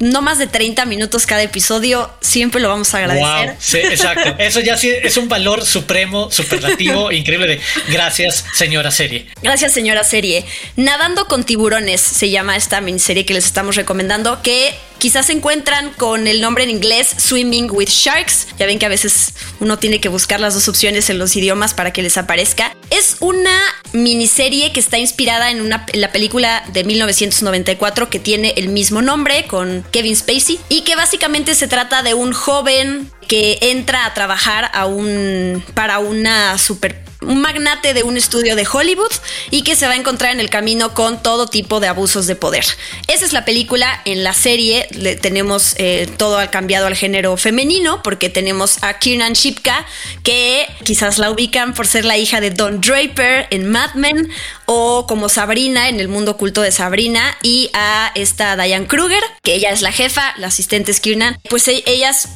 no 0.00 0.22
más 0.22 0.38
de 0.38 0.46
30 0.46 0.86
minutos 0.86 1.26
cada 1.26 1.42
episodio, 1.42 2.10
siempre 2.20 2.60
lo 2.60 2.68
vamos 2.68 2.92
a 2.94 2.98
agradecer. 2.98 3.56
sí, 3.60 3.78
exacto. 3.78 4.34
Eso 4.38 4.60
ya 4.60 4.76
sí 4.76 4.90
es 4.90 5.16
un 5.16 5.28
valor 5.28 5.64
supremo, 5.64 6.30
superlativo, 6.30 7.12
increíble 7.12 7.46
de 7.46 7.60
gracias, 7.88 8.44
señora 8.54 8.90
serie. 8.90 9.26
Gracias, 9.42 9.72
señora 9.72 10.02
serie. 10.02 10.44
Nadando 10.76 11.26
con 11.26 11.44
tiburones 11.44 12.00
se 12.00 12.30
llama 12.30 12.56
esta 12.56 12.80
miniserie 12.80 13.24
que 13.26 13.34
les 13.34 13.44
estamos 13.44 13.76
recomendando, 13.76 14.42
que 14.42 14.74
quizás 15.00 15.26
se 15.26 15.32
encuentran 15.32 15.90
con 15.94 16.28
el 16.28 16.40
nombre 16.40 16.62
en 16.62 16.70
inglés 16.70 17.08
Swimming 17.16 17.70
with 17.72 17.88
Sharks. 17.88 18.46
Ya 18.58 18.66
ven 18.66 18.78
que 18.78 18.86
a 18.86 18.90
veces 18.90 19.34
uno 19.58 19.78
tiene 19.78 20.00
que 20.00 20.08
buscar 20.08 20.38
las 20.38 20.54
dos 20.54 20.68
opciones 20.68 21.10
en 21.10 21.18
los 21.18 21.34
idiomas 21.34 21.74
para 21.74 21.92
que 21.92 22.02
les 22.02 22.16
aparezca. 22.16 22.76
Es 22.90 23.16
una 23.20 23.58
miniserie 23.92 24.72
que 24.72 24.78
está 24.78 24.98
inspirada 24.98 25.50
en, 25.50 25.72
en 25.72 26.00
la 26.00 26.12
película 26.12 26.62
de 26.72 26.84
1994 26.84 28.10
que 28.10 28.20
tiene 28.20 28.54
el 28.56 28.68
mismo 28.68 29.02
nombre 29.02 29.46
con 29.46 29.84
Kevin 29.90 30.14
Spacey, 30.14 30.60
y 30.68 30.82
que 30.82 30.94
básicamente 30.96 31.54
se 31.54 31.66
trata 31.66 32.02
de 32.02 32.14
un 32.14 32.32
joven 32.32 33.10
que 33.30 33.58
entra 33.60 34.06
a 34.06 34.12
trabajar 34.12 34.72
a 34.74 34.86
un, 34.86 35.64
para 35.74 36.00
una 36.00 36.58
super 36.58 37.00
un 37.22 37.40
magnate 37.40 37.94
de 37.94 38.02
un 38.02 38.16
estudio 38.16 38.56
de 38.56 38.66
Hollywood 38.66 39.12
y 39.50 39.62
que 39.62 39.76
se 39.76 39.86
va 39.86 39.92
a 39.92 39.96
encontrar 39.96 40.32
en 40.32 40.40
el 40.40 40.50
camino 40.50 40.94
con 40.94 41.22
todo 41.22 41.46
tipo 41.46 41.78
de 41.78 41.86
abusos 41.86 42.26
de 42.26 42.34
poder. 42.34 42.64
Esa 43.06 43.24
es 43.24 43.32
la 43.32 43.44
película. 43.44 44.00
En 44.04 44.24
la 44.24 44.32
serie 44.32 44.88
tenemos 45.20 45.74
eh, 45.76 46.08
todo 46.16 46.38
al 46.38 46.50
cambiado 46.50 46.88
al 46.88 46.96
género 46.96 47.36
femenino 47.36 48.02
porque 48.02 48.30
tenemos 48.30 48.82
a 48.82 48.98
Kiernan 48.98 49.34
Shipka 49.34 49.86
que 50.24 50.66
quizás 50.82 51.18
la 51.18 51.30
ubican 51.30 51.74
por 51.74 51.86
ser 51.86 52.04
la 52.04 52.18
hija 52.18 52.40
de 52.40 52.50
Don 52.50 52.80
Draper 52.80 53.46
en 53.50 53.70
Mad 53.70 53.94
Men 53.94 54.28
o 54.66 55.06
como 55.06 55.28
Sabrina 55.28 55.88
en 55.88 56.00
el 56.00 56.08
mundo 56.08 56.32
oculto 56.32 56.62
de 56.62 56.72
Sabrina 56.72 57.36
y 57.42 57.70
a 57.74 58.10
esta 58.16 58.56
Diane 58.56 58.88
Kruger 58.88 59.22
que 59.44 59.54
ella 59.54 59.70
es 59.70 59.82
la 59.82 59.92
jefa, 59.92 60.34
la 60.38 60.48
asistente 60.48 60.90
es 60.90 60.98
Kiernan. 60.98 61.38
Pues 61.48 61.68
e, 61.68 61.84
ellas 61.86 62.28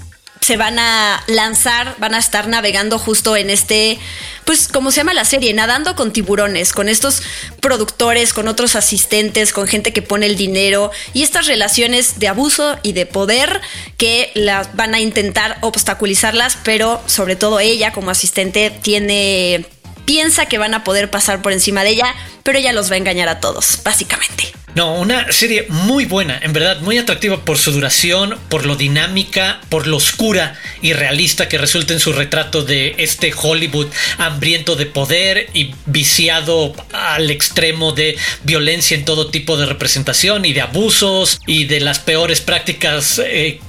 se 0.45 0.59
van 0.59 0.79
a 0.79 1.25
lanzar, 1.27 1.97
van 1.99 2.15
a 2.15 2.19
estar 2.19 2.49
navegando 2.49 2.99
justo 2.99 3.35
en 3.35 3.49
este, 3.49 3.99
pues 4.45 4.69
como 4.69 4.91
se 4.91 4.99
llama 4.99 5.15
la 5.15 5.25
serie, 5.25 5.55
nadando 5.55 5.97
con 5.97 6.13
tiburones, 6.13 6.75
con 6.75 6.91
estos 6.91 7.23
productores, 7.61 8.35
con 8.35 8.47
otros 8.47 8.77
asistentes, 8.77 9.55
con 9.55 9.67
gente 9.67 9.95
que 9.95 10.03
pone 10.03 10.27
el 10.27 10.37
dinero 10.37 10.91
y 11.15 11.23
estas 11.23 11.47
relaciones 11.47 12.19
de 12.19 12.29
abuso 12.29 12.77
y 12.83 12.93
de 12.93 13.07
poder 13.07 13.63
que 13.97 14.33
van 14.75 14.95
a 14.95 15.01
intentar 15.01 15.57
obstaculizarlas, 15.63 16.59
pero 16.63 17.03
sobre 17.07 17.37
todo 17.37 17.59
ella 17.59 17.95
como 17.95 18.11
asistente 18.11 18.71
tiene 18.83 19.65
piensa 20.05 20.47
que 20.47 20.59
van 20.59 20.75
a 20.75 20.85
poder 20.85 21.11
pasar 21.11 21.43
por 21.43 21.53
encima 21.53 21.85
de 21.85 21.91
ella, 21.91 22.15
pero 22.43 22.59
ella 22.59 22.73
los 22.73 22.91
va 22.91 22.95
a 22.95 22.99
engañar 22.99 23.29
a 23.29 23.41
todos, 23.41 23.81
básicamente. 23.85 24.53
No, 24.75 24.97
una 24.97 25.31
serie 25.31 25.67
muy 25.69 26.05
buena, 26.05 26.37
en 26.43 26.53
verdad, 26.53 26.81
muy 26.81 26.99
atractiva 26.99 27.45
por 27.45 27.59
su 27.59 27.71
duración, 27.71 28.37
por 28.49 28.67
lo 28.67 28.75
dinámica, 28.75 29.61
por 29.69 29.87
lo 29.87 29.99
oscura 29.99 30.59
y 30.83 30.95
realista 30.95 31.49
que 31.49 31.59
resulta 31.59 31.93
en 31.93 32.01
su 32.01 32.13
retrato 32.13 32.65
de 32.65 32.97
este 32.99 33.33
Hollywood 33.41 33.87
hambriento 34.19 34.75
de 34.75 34.87
poder 34.87 35.49
y 35.55 35.73
viciado 35.87 36.75
al 36.93 37.31
extremo 37.31 37.93
de 37.93 38.17
violencia 38.43 38.97
en 38.97 39.05
todo 39.05 39.31
tipo 39.31 39.57
de 39.57 39.67
representación 39.67 40.45
y 40.45 40.53
de 40.53 40.63
abusos 40.63 41.41
y 41.47 41.67
de 41.67 41.79
las 41.79 42.01
peores 42.01 42.41
prácticas 42.41 43.21
eh, 43.25 43.61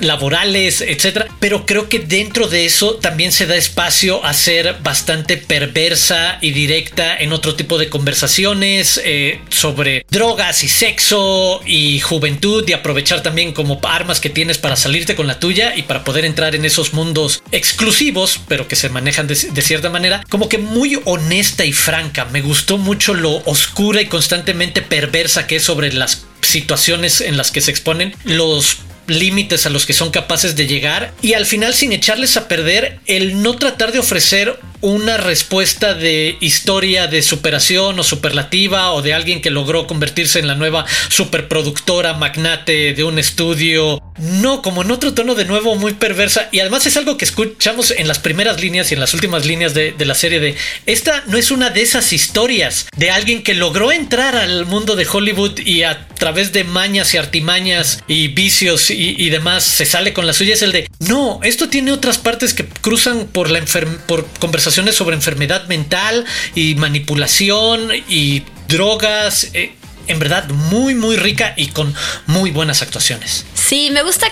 laborales, 0.00 0.80
etcétera. 0.80 1.28
Pero 1.40 1.66
creo 1.66 1.88
que 1.88 1.98
dentro 1.98 2.48
de 2.48 2.66
eso 2.66 2.96
también 2.96 3.32
se 3.32 3.46
da 3.46 3.56
espacio 3.56 4.24
a 4.24 4.32
ser 4.32 4.76
bastante 4.82 5.36
perversa 5.36 6.38
y 6.40 6.52
directa 6.52 7.16
en 7.16 7.32
otro 7.32 7.54
tipo 7.54 7.78
de 7.78 7.88
conversaciones 7.88 9.00
eh, 9.04 9.40
sobre 9.48 10.04
drogas 10.10 10.64
y 10.64 10.68
sexo 10.68 11.60
y 11.66 12.00
juventud 12.00 12.64
y 12.68 12.72
aprovechar 12.72 13.22
también 13.22 13.52
como 13.52 13.80
armas 13.82 14.20
que 14.20 14.30
tienes 14.30 14.58
para 14.58 14.76
salirte 14.76 15.14
con 15.14 15.26
la 15.26 15.38
tuya 15.38 15.74
y 15.76 15.82
para 15.82 16.04
poder 16.04 16.24
entrar 16.24 16.54
en 16.54 16.64
esos 16.64 16.92
mundos 16.92 17.42
exclusivos, 17.52 18.40
pero 18.48 18.68
que 18.68 18.76
se 18.76 18.88
manejan 18.88 19.26
de, 19.26 19.34
de 19.34 19.62
cierta 19.62 19.90
manera, 19.90 20.22
como 20.28 20.48
que 20.48 20.58
muy 20.58 21.00
honesta 21.04 21.64
y 21.64 21.72
franca. 21.72 22.24
Me 22.26 22.40
gustó 22.40 22.78
mucho 22.78 23.14
lo 23.14 23.36
oscura 23.44 24.00
y 24.00 24.06
constantemente 24.06 24.82
perversa 24.82 25.46
que 25.46 25.56
es 25.56 25.62
sobre 25.62 25.92
las 25.92 26.26
situaciones 26.40 27.20
en 27.20 27.36
las 27.36 27.50
que 27.50 27.60
se 27.60 27.70
exponen 27.70 28.14
los 28.24 28.78
límites 29.06 29.66
a 29.66 29.70
los 29.70 29.86
que 29.86 29.92
son 29.92 30.10
capaces 30.10 30.56
de 30.56 30.66
llegar 30.66 31.12
y 31.22 31.34
al 31.34 31.46
final 31.46 31.74
sin 31.74 31.92
echarles 31.92 32.36
a 32.36 32.48
perder 32.48 33.00
el 33.06 33.42
no 33.42 33.56
tratar 33.56 33.92
de 33.92 33.98
ofrecer 33.98 34.58
una 34.84 35.16
respuesta 35.16 35.94
de 35.94 36.36
historia 36.40 37.06
de 37.06 37.22
superación 37.22 37.98
o 37.98 38.04
superlativa 38.04 38.92
o 38.92 39.00
de 39.00 39.14
alguien 39.14 39.40
que 39.40 39.50
logró 39.50 39.86
convertirse 39.86 40.40
en 40.40 40.46
la 40.46 40.56
nueva 40.56 40.84
superproductora 41.08 42.12
magnate 42.12 42.92
de 42.92 43.02
un 43.02 43.18
estudio. 43.18 44.02
No, 44.18 44.60
como 44.60 44.82
en 44.82 44.90
otro 44.90 45.14
tono 45.14 45.34
de 45.34 45.46
nuevo 45.46 45.74
muy 45.76 45.94
perversa. 45.94 46.50
Y 46.52 46.60
además 46.60 46.84
es 46.84 46.98
algo 46.98 47.16
que 47.16 47.24
escuchamos 47.24 47.92
en 47.92 48.06
las 48.06 48.18
primeras 48.18 48.60
líneas 48.60 48.90
y 48.90 48.94
en 48.94 49.00
las 49.00 49.14
últimas 49.14 49.46
líneas 49.46 49.72
de, 49.72 49.94
la 49.98 50.14
serie 50.14 50.38
de 50.38 50.54
esta 50.84 51.24
no 51.28 51.38
es 51.38 51.50
una 51.50 51.70
de 51.70 51.80
esas 51.80 52.12
historias 52.12 52.86
de 52.94 53.10
alguien 53.10 53.42
que 53.42 53.54
logró 53.54 53.90
entrar 53.90 54.36
al 54.36 54.66
mundo 54.66 54.96
de 54.96 55.06
Hollywood 55.10 55.60
y 55.60 55.84
a 55.84 56.06
través 56.14 56.52
de 56.52 56.64
mañas 56.64 57.14
y 57.14 57.18
artimañas 57.18 58.02
y 58.06 58.28
vicios 58.28 58.90
y, 58.90 59.28
demás 59.30 59.64
se 59.64 59.86
sale 59.86 60.12
con 60.12 60.26
la 60.26 60.32
suya. 60.32 60.54
Es 60.54 60.62
el 60.62 60.72
de 60.72 60.88
no, 61.00 61.40
esto 61.42 61.68
tiene 61.68 61.92
otras 61.92 62.18
partes 62.18 62.54
que 62.54 62.66
cruzan 62.66 63.26
por 63.26 63.50
la 63.50 63.60
por 64.06 64.26
conversación 64.38 64.92
sobre 64.92 65.16
enfermedad 65.16 65.66
mental 65.66 66.24
y 66.54 66.74
manipulación 66.74 67.90
y 68.08 68.42
drogas. 68.68 69.50
Eh, 69.54 69.74
en 70.06 70.18
verdad 70.18 70.48
muy 70.48 70.94
muy 70.94 71.16
rica 71.16 71.54
y 71.56 71.68
con 71.68 71.94
muy 72.26 72.50
buenas 72.50 72.82
actuaciones. 72.82 73.44
Sí, 73.54 73.90
me 73.90 74.02
gusta 74.02 74.26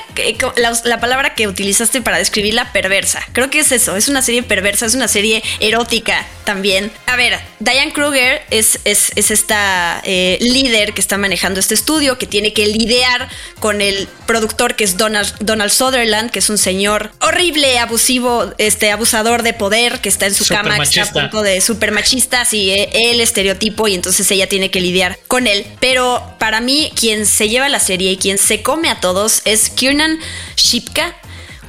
la, 0.85 1.01
palabra 1.01 1.35
que 1.35 1.49
utilizaste 1.49 2.03
para 2.03 2.19
describirla 2.19 2.71
perversa. 2.73 3.21
Creo 3.33 3.49
que 3.51 3.61
es 3.61 3.73
eso, 3.73 3.97
es 3.97 4.09
una 4.09 4.21
serie 4.21 4.43
perversa, 4.43 4.85
es 4.85 4.95
una 4.95 5.09
serie 5.09 5.43
erótica 5.59 6.27
también. 6.45 6.93
A 7.07 7.17
ver, 7.17 7.41
Diane 7.59 7.93
Kruger 7.93 8.43
es, 8.51 8.79
es, 8.85 9.13
esta 9.17 10.03
eh, 10.05 10.39
líder 10.41 10.93
que 10.93 11.01
está 11.01 11.17
manejando 11.17 11.61
este 11.61 11.75
estudio, 11.75 12.19
que 12.19 12.27
tiene 12.27 12.53
que 12.53 12.67
lidiar 12.67 13.29
con 13.59 13.81
el 13.81 14.09
productor 14.27 14.77
que 14.77 14.85
es 14.85 14.97
Donald, 14.97 15.35
Donald 15.41 15.71
Sutherland, 15.71 16.31
que 16.31 16.41
es 16.41 16.51
un 16.51 16.59
señor 16.59 17.13
horrible, 17.21 17.79
abusivo, 17.79 18.53
este 18.59 18.91
abusador 18.91 19.43
de 19.43 19.55
poder, 19.55 20.01
que 20.01 20.09
está 20.09 20.27
en 20.27 20.35
su 20.35 20.47
cama, 20.47 20.77
que 20.77 20.83
está 20.83 21.03
a 21.03 21.13
punto 21.13 21.43
de 21.43 21.61
super 21.61 21.93
machista, 21.93 22.47
y 22.51 22.71
eh, 22.71 22.91
el 23.11 23.21
estereotipo, 23.21 23.89
y 23.89 23.95
entonces 23.95 24.31
ella 24.31 24.47
tiene 24.47 24.71
que 24.71 24.81
lidiar 24.81 25.19
con 25.27 25.47
él. 25.47 25.62
Pero 25.81 26.23
para 26.39 26.61
mí, 26.61 26.93
quien 26.99 27.27
se 27.27 27.49
lleva 27.49 27.69
la 27.69 27.81
serie 27.81 28.13
y 28.13 28.17
quien 28.17 28.39
se 28.39 28.63
come 28.63 28.89
a 28.89 29.01
todos 29.01 29.43
es 29.45 29.71
Kiernan 29.71 30.19
Shipka. 30.57 31.17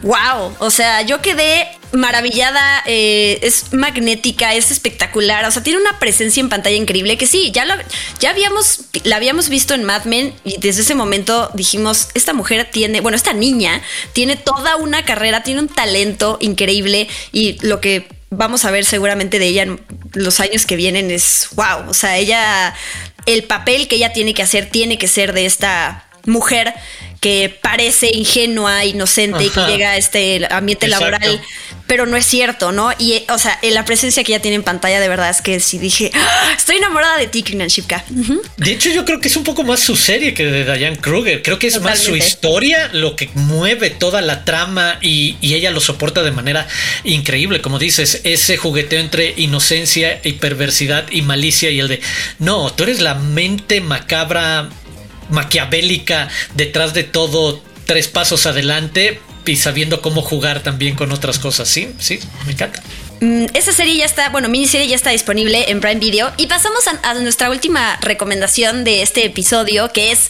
¡Wow! 0.01 0.55
O 0.59 0.69
sea, 0.69 1.01
yo 1.03 1.21
quedé 1.21 1.67
maravillada, 1.93 2.83
eh, 2.85 3.39
es 3.41 3.71
magnética, 3.73 4.53
es 4.53 4.71
espectacular, 4.71 5.45
o 5.45 5.51
sea, 5.51 5.63
tiene 5.63 5.79
una 5.79 5.99
presencia 5.99 6.41
en 6.41 6.49
pantalla 6.49 6.75
increíble 6.75 7.17
que 7.17 7.27
sí, 7.27 7.51
ya, 7.51 7.65
ya 8.19 8.31
habíamos, 8.31 8.85
la 9.03 9.17
habíamos 9.17 9.49
visto 9.49 9.73
en 9.73 9.83
Mad 9.83 10.05
Men 10.05 10.33
y 10.43 10.57
desde 10.57 10.81
ese 10.81 10.95
momento 10.95 11.51
dijimos, 11.53 12.09
esta 12.15 12.33
mujer 12.33 12.69
tiene, 12.71 13.01
bueno, 13.01 13.15
esta 13.15 13.33
niña 13.33 13.81
tiene 14.13 14.35
toda 14.35 14.75
una 14.75 15.05
carrera, 15.05 15.43
tiene 15.43 15.61
un 15.61 15.67
talento 15.67 16.37
increíble 16.41 17.07
y 17.31 17.57
lo 17.65 17.79
que 17.79 18.07
vamos 18.37 18.65
a 18.65 18.71
ver 18.71 18.85
seguramente 18.85 19.39
de 19.39 19.45
ella 19.45 19.63
en 19.63 19.81
los 20.13 20.39
años 20.39 20.65
que 20.65 20.75
vienen 20.75 21.11
es 21.11 21.49
wow, 21.55 21.89
o 21.89 21.93
sea, 21.93 22.17
ella, 22.17 22.73
el 23.25 23.43
papel 23.43 23.87
que 23.87 23.95
ella 23.95 24.13
tiene 24.13 24.33
que 24.33 24.43
hacer 24.43 24.69
tiene 24.69 24.97
que 24.97 25.07
ser 25.07 25.33
de 25.33 25.45
esta 25.45 26.05
mujer 26.25 26.73
que 27.23 27.57
parece 27.61 28.11
ingenua, 28.13 28.83
inocente 28.83 29.45
y 29.45 29.49
que 29.49 29.61
llega 29.61 29.91
a 29.91 29.97
este 29.97 30.45
ambiente 30.51 30.89
laboral, 30.89 31.41
pero 31.87 32.05
no 32.05 32.17
es 32.17 32.25
cierto, 32.25 32.73
¿no? 32.73 32.91
Y, 32.99 33.23
o 33.29 33.39
sea, 33.39 33.57
la 33.61 33.85
presencia 33.85 34.25
que 34.25 34.33
ella 34.33 34.41
tiene 34.41 34.55
en 34.55 34.63
pantalla, 34.63 34.99
de 34.99 35.07
verdad 35.07 35.29
es 35.29 35.41
que 35.41 35.61
sí 35.61 35.77
dije, 35.77 36.11
¡Ah! 36.13 36.53
estoy 36.57 36.75
enamorada 36.75 37.17
de 37.17 37.27
ti, 37.27 37.41
Kiernan 37.41 37.69
Shipka. 37.69 38.03
De 38.57 38.71
hecho, 38.73 38.89
yo 38.89 39.05
creo 39.05 39.21
que 39.21 39.29
es 39.29 39.37
un 39.37 39.45
poco 39.45 39.63
más 39.63 39.79
su 39.79 39.95
serie 39.95 40.33
que 40.33 40.45
de 40.45 40.65
Diane 40.65 40.97
Kruger. 40.97 41.41
Creo 41.41 41.59
que 41.59 41.67
es 41.67 41.79
más 41.79 41.99
su 41.99 42.13
historia 42.13 42.89
lo 42.91 43.15
que 43.15 43.29
mueve 43.35 43.89
toda 43.89 44.19
la 44.19 44.43
trama 44.43 44.97
y, 44.99 45.37
y 45.39 45.53
ella 45.53 45.71
lo 45.71 45.79
soporta 45.79 46.23
de 46.23 46.31
manera 46.31 46.67
increíble. 47.05 47.61
Como 47.61 47.79
dices, 47.79 48.19
ese 48.25 48.57
jugueteo 48.57 48.99
entre 48.99 49.33
inocencia 49.37 50.19
y 50.25 50.33
perversidad 50.33 51.05
y 51.09 51.21
malicia 51.21 51.69
y 51.69 51.79
el 51.79 51.87
de, 51.87 52.01
no, 52.39 52.73
tú 52.73 52.83
eres 52.83 52.99
la 52.99 53.15
mente 53.15 53.79
macabra 53.79 54.69
maquiavélica 55.33 56.29
detrás 56.55 56.93
de 56.93 57.03
todo, 57.03 57.61
tres 57.85 58.07
pasos 58.07 58.45
adelante 58.45 59.19
y 59.45 59.57
sabiendo 59.57 60.01
cómo 60.01 60.21
jugar 60.21 60.61
también 60.61 60.95
con 60.95 61.11
otras 61.11 61.39
cosas. 61.39 61.67
Sí, 61.67 61.89
sí, 61.99 62.19
me 62.45 62.53
encanta. 62.53 62.81
Mm, 63.19 63.45
esa 63.53 63.71
serie 63.71 63.95
ya 63.95 64.05
está, 64.05 64.29
bueno, 64.29 64.49
miniserie 64.49 64.87
ya 64.87 64.95
está 64.95 65.09
disponible 65.09 65.71
en 65.71 65.79
Prime 65.79 65.99
Video. 65.99 66.31
Y 66.37 66.47
pasamos 66.47 66.83
a, 67.03 67.13
nuestra 67.15 67.49
última 67.49 67.97
recomendación 68.01 68.83
de 68.83 69.01
este 69.01 69.25
episodio, 69.25 69.91
que 69.91 70.11
es 70.11 70.29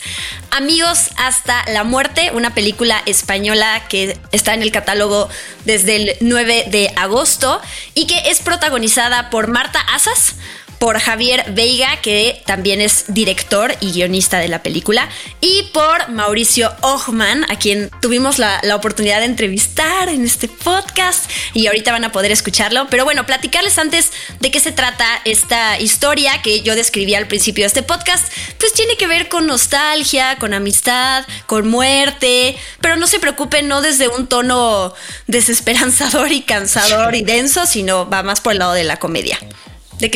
Amigos 0.52 1.10
hasta 1.16 1.66
la 1.72 1.84
muerte, 1.84 2.30
una 2.34 2.54
película 2.54 3.02
española 3.08 3.82
que 3.90 4.16
está 4.32 4.54
en 4.54 4.62
el 4.62 4.72
catálogo 4.72 5.28
desde 5.66 5.96
el 5.96 6.16
9 6.22 6.66
de 6.70 6.92
agosto 6.96 7.60
y 7.96 8.06
que 8.06 8.30
es 8.30 8.40
protagonizada 8.42 9.32
por 9.32 9.48
Marta 9.48 9.80
Asas 9.80 10.36
por 10.80 11.00
Javier 11.00 11.46
Veiga, 11.52 12.02
que 12.02 12.42
también 12.46 12.82
es 12.82 13.06
director 13.08 13.76
y 13.80 13.92
guionista 13.92 14.40
de 14.40 14.48
la 14.48 14.64
película, 14.64 15.10
y 15.42 15.64
por 15.74 16.10
Mauricio 16.10 16.72
Ochman, 16.82 17.46
a 17.50 17.58
quien 17.58 17.90
tuvimos 18.02 18.40
la, 18.40 18.62
oportunidad 18.74 19.20
de 19.20 19.26
entrevistar 19.26 20.10
en 20.10 20.26
este 20.26 20.48
podcast 20.48 21.30
y 21.54 21.68
ahorita 21.68 21.92
van 21.92 22.04
a 22.04 22.12
poder 22.12 22.32
escucharlo. 22.32 22.88
Pero 22.90 23.06
bueno, 23.06 23.26
platicarles 23.26 23.78
antes 23.78 24.12
de 24.40 24.52
qué 24.52 24.60
se 24.60 24.72
trata 24.72 25.06
esta 25.26 25.80
historia 25.80 26.42
que 26.42 26.62
yo 26.62 26.76
describí 26.76 27.14
al 27.14 27.28
principio 27.28 27.64
de 27.64 27.68
este 27.68 27.84
podcast, 27.84 28.26
pues 28.58 28.74
tiene 28.74 28.98
que 28.98 29.08
ver 29.08 29.30
con 29.30 29.46
nostalgia, 29.46 30.38
con 30.38 30.54
amistad, 30.54 31.26
con 31.46 31.68
muerte, 31.68 32.58
pero 32.82 32.96
no 32.96 33.08
se 33.08 33.20
preocupen, 33.20 33.68
no 33.68 33.82
desde 33.82 34.08
un 34.08 34.28
tono 34.28 34.94
desesperanzador 35.28 36.32
y 36.32 36.42
cansador 36.42 37.16
y 37.16 37.24
denso, 37.24 37.66
sino 37.66 38.10
va 38.10 38.24
más 38.24 38.42
por 38.42 38.54
el 38.54 38.60
lado 38.60 38.74
de 38.74 38.84
la 38.84 38.98
comedia. 38.98 39.40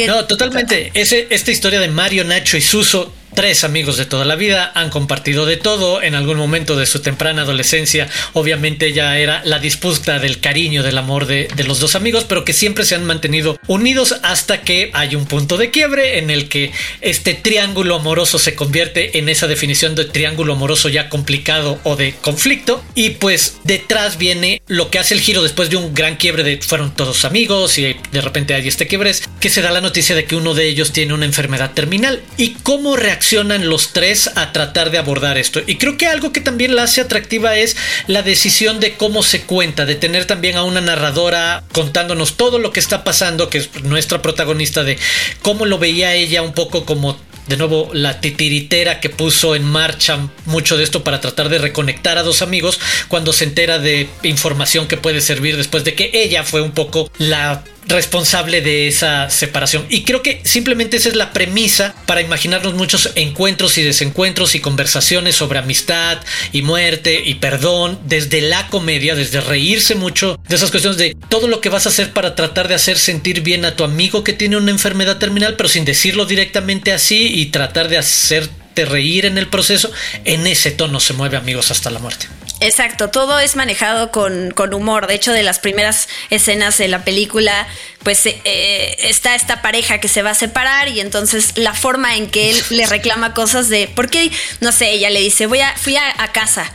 No, 0.08 0.26
totalmente. 0.26 0.92
Ese, 0.94 1.28
esta 1.30 1.52
historia 1.52 1.80
de 1.80 1.88
Mario, 1.88 2.24
Nacho 2.24 2.58
y 2.58 2.62
Suso 2.62 3.14
tres 3.38 3.64
amigos 3.64 3.98
de 3.98 4.08
toda 4.08 4.26
la 4.26 4.36
vida, 4.36 4.72
han 4.74 4.90
compartido 4.90 5.46
de 5.46 5.58
todo, 5.58 6.02
en 6.02 6.16
algún 6.16 6.38
momento 6.38 6.76
de 6.76 6.88
su 6.88 7.02
temprana 7.02 7.44
adolescencia, 7.44 8.10
obviamente 8.34 8.94
ya 8.94 9.20
era 9.20 9.44
la 9.46 9.60
disputa 9.60 10.18
del 10.18 10.40
cariño, 10.40 10.82
del 10.82 10.98
amor 10.98 11.28
de, 11.28 11.48
los 11.68 11.80
dos 11.80 11.94
amigos, 11.94 12.24
pero 12.24 12.44
que 12.44 12.54
siempre 12.54 12.84
se 12.84 12.96
han 12.96 13.06
mantenido 13.06 13.60
unidos 13.68 14.16
hasta 14.24 14.62
que 14.62 14.90
hay 14.96 15.14
un 15.14 15.28
punto 15.28 15.58
de 15.58 15.70
quiebre 15.70 16.18
en 16.18 16.32
el 16.32 16.50
que 16.50 16.72
este 17.02 17.36
triángulo 17.36 17.98
amoroso 17.98 18.40
se 18.40 18.56
convierte 18.56 19.20
en 19.20 19.30
esa 19.30 19.46
definición 19.46 19.94
de 19.94 20.06
triángulo 20.06 20.54
amoroso 20.54 20.90
ya 20.90 21.08
complicado 21.08 21.80
o 21.84 21.96
de 21.96 22.16
conflicto, 22.16 22.84
y 22.96 23.12
pues 23.12 23.60
detrás 23.66 24.18
viene 24.18 24.64
lo 24.66 24.90
que 24.90 24.98
hace 24.98 25.14
el 25.14 25.22
giro 25.22 25.44
después 25.44 25.70
de 25.70 25.76
un 25.76 25.94
gran 25.94 26.16
quiebre 26.16 26.44
de 26.44 26.60
fueron 26.60 26.96
todos 26.96 27.24
amigos 27.24 27.78
y 27.78 27.96
de 28.12 28.22
repente 28.22 28.56
hay 28.56 28.68
este 28.68 28.88
quiebre, 28.88 29.12
que 29.40 29.52
se 29.52 29.62
da 29.62 29.70
la 29.70 29.82
noticia 29.82 30.16
de 30.16 30.26
que 30.26 30.36
uno 30.36 30.56
de 30.56 30.68
ellos 30.68 30.92
tiene 30.92 31.14
una 31.14 31.26
enfermedad 31.26 31.76
terminal. 31.76 32.24
Y 32.36 32.56
cómo 32.64 32.96
reacciona 32.96 33.27
los 33.34 33.92
tres 33.94 34.30
a 34.36 34.54
tratar 34.54 34.90
de 34.90 34.98
abordar 34.98 35.38
esto. 35.38 35.62
Y 35.66 35.76
creo 35.76 35.98
que 35.98 36.08
algo 36.08 36.32
que 36.32 36.40
también 36.40 36.76
la 36.76 36.84
hace 36.84 37.02
atractiva 37.02 37.58
es 37.58 37.76
la 38.08 38.22
decisión 38.22 38.80
de 38.80 38.94
cómo 38.94 39.22
se 39.22 39.42
cuenta, 39.42 39.86
de 39.86 39.96
tener 39.96 40.26
también 40.26 40.56
a 40.56 40.64
una 40.64 40.82
narradora 40.82 41.64
contándonos 41.74 42.38
todo 42.38 42.58
lo 42.58 42.72
que 42.72 42.80
está 42.80 43.04
pasando, 43.04 43.50
que 43.50 43.60
es 43.60 43.84
nuestra 43.84 44.22
protagonista, 44.22 44.84
de 44.84 44.98
cómo 45.42 45.66
lo 45.66 45.78
veía 45.78 46.14
ella 46.14 46.42
un 46.42 46.54
poco 46.54 46.86
como 46.86 47.20
de 47.48 47.58
nuevo 47.58 47.90
la 47.94 48.20
titiritera 48.20 49.00
que 49.00 49.10
puso 49.10 49.56
en 49.56 49.64
marcha 49.64 50.30
mucho 50.46 50.78
de 50.78 50.84
esto 50.84 51.04
para 51.04 51.22
tratar 51.22 51.50
de 51.50 51.58
reconectar 51.60 52.18
a 52.18 52.24
dos 52.24 52.42
amigos 52.42 52.80
cuando 53.08 53.32
se 53.32 53.46
entera 53.46 53.80
de 53.80 54.10
información 54.24 54.88
que 54.88 54.98
puede 54.98 55.22
servir 55.22 55.56
después 55.56 55.86
de 55.86 55.96
que 55.96 56.12
ella 56.14 56.44
fue 56.44 56.62
un 56.62 56.72
poco 56.72 57.10
la 57.18 57.64
responsable 57.88 58.62
de 58.62 58.88
esa 58.88 59.30
separación. 59.30 59.86
Y 59.90 60.04
creo 60.04 60.22
que 60.22 60.42
simplemente 60.44 60.98
esa 60.98 61.10
es 61.10 61.16
la 61.16 61.34
premisa 61.34 61.96
para 62.06 62.22
imaginarnos 62.22 62.74
muchos 62.74 63.12
encuentros 63.16 63.78
y 63.78 63.84
desencuentros 63.84 64.56
y 64.56 64.60
conversaciones 64.60 65.36
sobre 65.36 65.60
amistad 65.60 66.20
y 66.52 66.62
muerte 66.62 67.22
y 67.26 67.36
perdón 67.36 68.00
desde 68.06 68.42
la 68.42 68.68
comedia, 68.68 69.16
desde 69.16 69.42
reírse 69.42 69.96
mucho 69.96 70.40
de 70.48 70.56
esas 70.56 70.72
cuestiones 70.72 70.98
de 70.98 71.16
todo 71.30 71.48
lo 71.48 71.62
que 71.62 71.70
vas 71.70 71.86
a 71.86 71.90
hacer 71.90 72.14
para 72.14 72.36
tratar 72.36 72.68
de 72.68 72.76
hacer 72.76 72.98
sentir 72.98 73.42
bien 73.42 73.66
a 73.66 73.76
tu 73.76 73.84
amigo 73.84 74.24
que 74.24 74.34
tiene 74.34 74.58
una 74.58 74.72
enfermedad 74.72 75.18
terminal, 75.18 75.56
pero 75.56 75.70
sin 75.70 75.86
decirlo 75.86 76.26
directamente 76.26 76.94
así 76.94 77.28
y 77.34 77.48
tratar 77.48 77.88
de 77.88 77.98
hacerte 77.98 78.86
reír 78.86 79.26
en 79.26 79.38
el 79.38 79.48
proceso. 79.48 79.92
En 80.26 80.48
ese 80.48 80.72
tono 80.72 81.00
se 81.00 81.14
mueve 81.14 81.38
amigos 81.38 81.72
hasta 81.72 81.90
la 81.90 82.00
muerte. 82.00 82.28
Exacto, 82.60 83.10
todo 83.10 83.40
es 83.40 83.56
manejado 83.56 84.12
con, 84.12 84.52
con, 84.52 84.74
humor. 84.74 85.08
De 85.08 85.14
hecho, 85.14 85.32
de 85.32 85.44
las 85.44 85.60
primeras 85.60 86.10
escenas 86.30 86.78
de 86.78 86.88
la 86.88 87.04
película, 87.04 87.68
pues 88.04 88.26
eh, 88.26 88.42
eh, 88.46 88.96
está 89.02 89.36
esta 89.36 89.62
pareja 89.62 90.00
que 90.00 90.08
se 90.08 90.24
va 90.24 90.32
a 90.32 90.36
separar 90.36 90.88
y 90.88 91.00
entonces 91.00 91.52
la 91.56 91.74
forma 91.74 92.16
en 92.16 92.28
que 92.28 92.50
él 92.50 92.64
le 92.72 92.88
reclama 92.88 93.34
cosas 93.34 93.70
de, 93.70 93.88
¿por 93.88 94.10
qué? 94.10 94.32
No 94.60 94.72
sé, 94.72 94.92
ella 94.92 95.10
le 95.10 95.20
dice, 95.22 95.46
voy 95.46 95.60
a, 95.60 95.76
fui 95.76 95.98
a, 95.98 96.14
casa. 96.34 96.72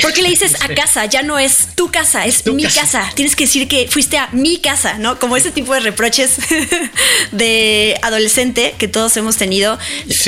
¿Por 0.00 0.12
qué 0.12 0.22
le 0.22 0.28
dices 0.28 0.56
a 0.60 0.68
casa? 0.68 1.06
Ya 1.06 1.22
no 1.22 1.38
es 1.38 1.68
tu 1.74 1.90
casa, 1.90 2.26
es 2.26 2.46
mi 2.46 2.64
casa. 2.64 3.10
Tienes 3.14 3.36
que 3.36 3.44
decir 3.44 3.68
que 3.68 3.88
fuiste 3.88 4.18
a 4.18 4.28
mi 4.32 4.58
casa, 4.58 4.98
¿no? 4.98 5.18
Como 5.18 5.36
ese 5.36 5.50
tipo 5.50 5.72
de 5.74 5.80
reproches 5.80 6.36
de 7.32 7.98
adolescente 8.02 8.74
que 8.78 8.88
todos 8.88 9.16
hemos 9.16 9.36
tenido, 9.36 9.78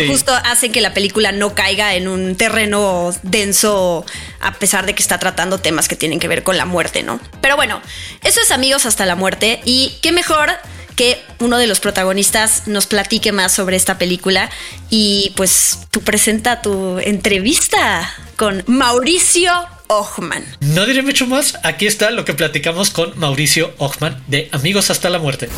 justo 0.07 0.33
hace 0.45 0.71
que 0.71 0.81
la 0.81 0.95
película 0.95 1.33
no 1.33 1.55
caiga 1.55 1.95
en 1.95 2.09
un 2.09 2.37
terreno 2.37 3.15
denso 3.23 4.05
a 4.45 4.53
pesar 4.53 4.87
de 4.87 4.95
que 4.95 5.03
está 5.03 5.19
tratando 5.19 5.59
temas 5.59 5.89
que 5.89 5.97
tienen 5.97 6.21
que 6.21 6.29
ver 6.29 6.43
con 6.43 6.57
la 6.57 6.67
muerte, 6.67 7.03
¿no? 7.03 7.19
Pero 7.41 7.57
bueno, 7.57 7.81
eso 8.23 8.41
es 8.41 8.51
amigos 8.51 8.87
hasta 8.87 9.07
la 9.07 9.17
muerte 9.17 9.61
y 9.65 9.95
qué 10.03 10.13
mejor 10.13 10.51
que 10.97 11.21
uno 11.41 11.59
de 11.59 11.67
los 11.67 11.81
protagonistas 11.81 12.69
nos 12.69 12.87
platique 12.87 13.33
más 13.33 13.53
sobre 13.53 13.77
esta 13.77 13.99
película 13.99 14.51
y 14.91 15.33
pues 15.35 15.79
tú 15.91 16.03
presenta 16.03 16.63
tu 16.63 16.99
entrevista 16.99 18.09
con 18.37 18.63
Mauricio 18.67 19.53
Ochman. 19.89 20.45
No 20.61 20.87
diré 20.87 21.03
mucho 21.03 21.27
más, 21.27 21.59
aquí 21.63 21.87
está 21.87 22.11
lo 22.11 22.25
que 22.25 22.35
platicamos 22.35 22.91
con 22.91 23.19
Mauricio 23.19 23.75
Ochman 23.79 24.23
de 24.29 24.49
Amigos 24.53 24.91
hasta 24.91 25.11
la 25.11 25.19
muerte. 25.19 25.49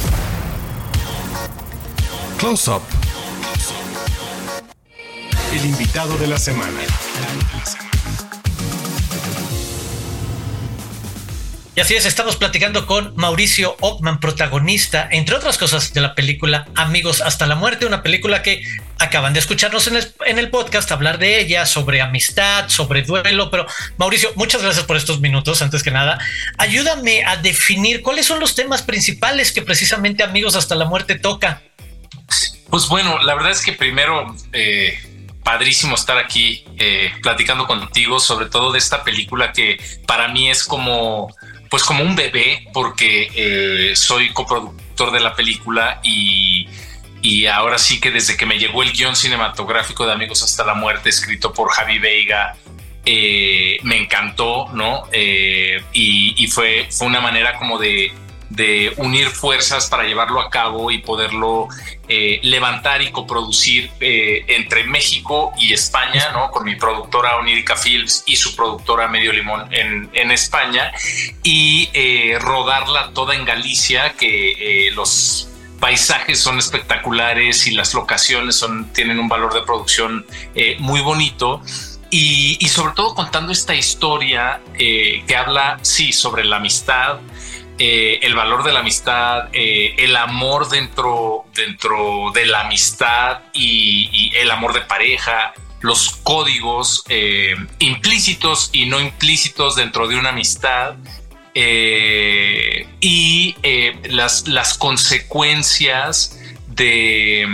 Close 2.38 2.70
Up. 2.70 2.82
El 5.52 5.64
invitado 5.64 6.16
de 6.18 6.26
la 6.26 6.38
semana. 6.38 6.80
Y 11.76 11.80
así 11.82 11.94
es, 11.94 12.06
estamos 12.06 12.36
platicando 12.36 12.86
con 12.86 13.12
Mauricio 13.16 13.76
Ockman, 13.80 14.18
protagonista, 14.18 15.06
entre 15.12 15.36
otras 15.36 15.58
cosas, 15.58 15.92
de 15.92 16.00
la 16.00 16.14
película 16.14 16.66
Amigos 16.74 17.20
hasta 17.20 17.46
la 17.46 17.54
muerte, 17.54 17.84
una 17.84 18.02
película 18.02 18.40
que 18.40 18.64
acaban 18.98 19.34
de 19.34 19.40
escucharnos 19.40 19.86
en 19.86 20.38
el, 20.38 20.48
podcast 20.48 20.90
hablar 20.90 21.18
de 21.18 21.38
ella, 21.38 21.66
sobre 21.66 22.00
amistad, 22.00 22.70
sobre 22.70 23.02
duelo. 23.02 23.50
Pero 23.50 23.66
Mauricio, 23.98 24.32
muchas 24.36 24.62
gracias 24.62 24.86
por 24.86 24.96
estos 24.96 25.20
minutos. 25.20 25.60
Antes 25.60 25.82
que 25.82 25.90
nada, 25.90 26.18
ayúdame 26.56 27.26
a 27.26 27.36
definir 27.36 28.00
cuáles 28.00 28.24
son 28.24 28.40
los 28.40 28.54
temas 28.54 28.80
principales 28.80 29.52
que 29.52 29.60
precisamente 29.60 30.22
Amigos 30.22 30.56
hasta 30.56 30.76
la 30.76 30.86
muerte 30.86 31.16
toca. 31.16 31.60
Pues 32.70 32.88
bueno, 32.88 33.18
la 33.22 33.34
verdad 33.34 33.52
es 33.52 33.60
que 33.60 33.72
primero... 33.74 34.34
Eh, 34.54 34.98
padrísimo 35.44 35.94
estar 35.94 36.18
aquí 36.18 36.64
eh, 36.76 37.12
platicando 37.22 37.68
contigo, 37.68 38.18
sobre 38.18 38.46
todo 38.46 38.72
de 38.72 38.80
esta 38.80 39.04
película 39.04 39.52
que 39.52 39.78
para 40.04 40.26
mí 40.26 40.50
es 40.50 40.64
como 40.64 41.32
pues 41.70 41.82
como 41.82 42.02
un 42.02 42.14
bebé, 42.14 42.68
porque 42.72 43.30
eh, 43.34 43.96
soy 43.96 44.32
coproductor 44.32 45.10
de 45.10 45.20
la 45.20 45.34
película 45.34 46.00
y, 46.02 46.68
ahora 47.52 47.76
sí 47.76 47.98
que 47.98 48.12
desde 48.12 48.36
que 48.36 48.46
me 48.46 48.56
llegó 48.56 48.84
el 48.84 48.92
guion 48.92 49.16
cinematográfico 49.16 50.06
de 50.06 50.12
Amigos 50.12 50.44
hasta 50.44 50.64
la 50.64 50.74
muerte, 50.74 51.08
escrito 51.08 51.52
por 51.52 51.72
Javi 51.72 51.98
Veiga, 51.98 52.54
eh, 53.04 53.78
me 53.82 53.96
encantó, 53.96 54.68
¿no? 54.72 55.08
Eh, 55.10 55.82
y, 55.92 56.46
fue, 56.46 56.86
fue 56.88 57.08
una 57.08 57.20
manera 57.20 57.58
como 57.58 57.78
de 57.78 58.12
de 58.50 58.92
unir 58.96 59.28
fuerzas 59.28 59.88
para 59.88 60.04
llevarlo 60.04 60.40
a 60.40 60.50
cabo 60.50 60.90
y 60.90 60.98
poderlo 60.98 61.68
eh, 62.08 62.38
levantar 62.44 63.02
y 63.02 63.10
coproducir 63.10 63.90
eh, 63.98 64.44
entre 64.48 64.84
México 64.84 65.52
y 65.58 65.72
España, 65.72 66.30
¿no? 66.32 66.52
Con 66.52 66.64
mi 66.64 66.76
productora 66.76 67.36
Onírica 67.36 67.74
Films 67.74 68.22
y 68.26 68.36
su 68.36 68.54
productora 68.54 69.08
Medio 69.08 69.32
Limón 69.32 69.66
en, 69.74 70.08
en 70.12 70.30
España 70.30 70.92
y 71.42 71.90
eh, 71.94 72.38
rodarla 72.40 73.10
toda 73.12 73.34
en 73.34 73.44
Galicia, 73.44 74.12
que 74.12 74.88
los 74.94 75.48
paisajes 75.80 76.38
son 76.38 76.58
espectaculares 76.58 77.66
y 77.66 77.72
las 77.72 77.92
locaciones 77.92 78.54
son, 78.54 78.92
tienen 78.92 79.18
un 79.18 79.28
valor 79.28 79.52
de 79.52 79.62
producción 79.62 80.24
muy 80.78 81.00
bonito. 81.00 81.60
Y, 82.08 82.56
y, 82.60 82.68
sobre 82.68 82.94
todo 82.94 83.16
contando 83.16 83.50
esta 83.52 83.74
historia 83.74 84.60
que 84.78 85.36
habla, 85.36 85.80
sí, 85.82 86.12
sobre 86.12 86.44
la 86.44 86.58
amistad, 86.58 87.18
eh, 87.78 88.20
el 88.22 88.34
valor 88.34 88.64
de 88.64 88.72
la 88.72 88.80
amistad, 88.80 89.48
eh, 89.52 89.94
el 89.98 90.16
amor 90.16 90.70
dentro, 90.70 91.44
dentro 91.54 92.30
de 92.32 92.46
la 92.46 92.62
amistad 92.62 93.40
y, 93.52 94.32
el 94.34 94.50
amor 94.50 94.72
de 94.72 94.80
pareja, 94.80 95.52
los 95.80 96.16
códigos 96.22 97.04
eh, 97.08 97.54
implícitos 97.78 98.70
y 98.72 98.86
no 98.86 99.00
implícitos 99.00 99.76
dentro 99.76 100.08
de 100.08 100.16
una 100.16 100.30
amistad 100.30 100.94
y 101.54 103.56
las, 104.10 104.46
las 104.46 104.76
consecuencias 104.76 106.38
de 106.68 107.46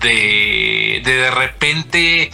de, 0.00 1.00
de, 1.04 1.04
de 1.04 1.30
repente 1.30 2.30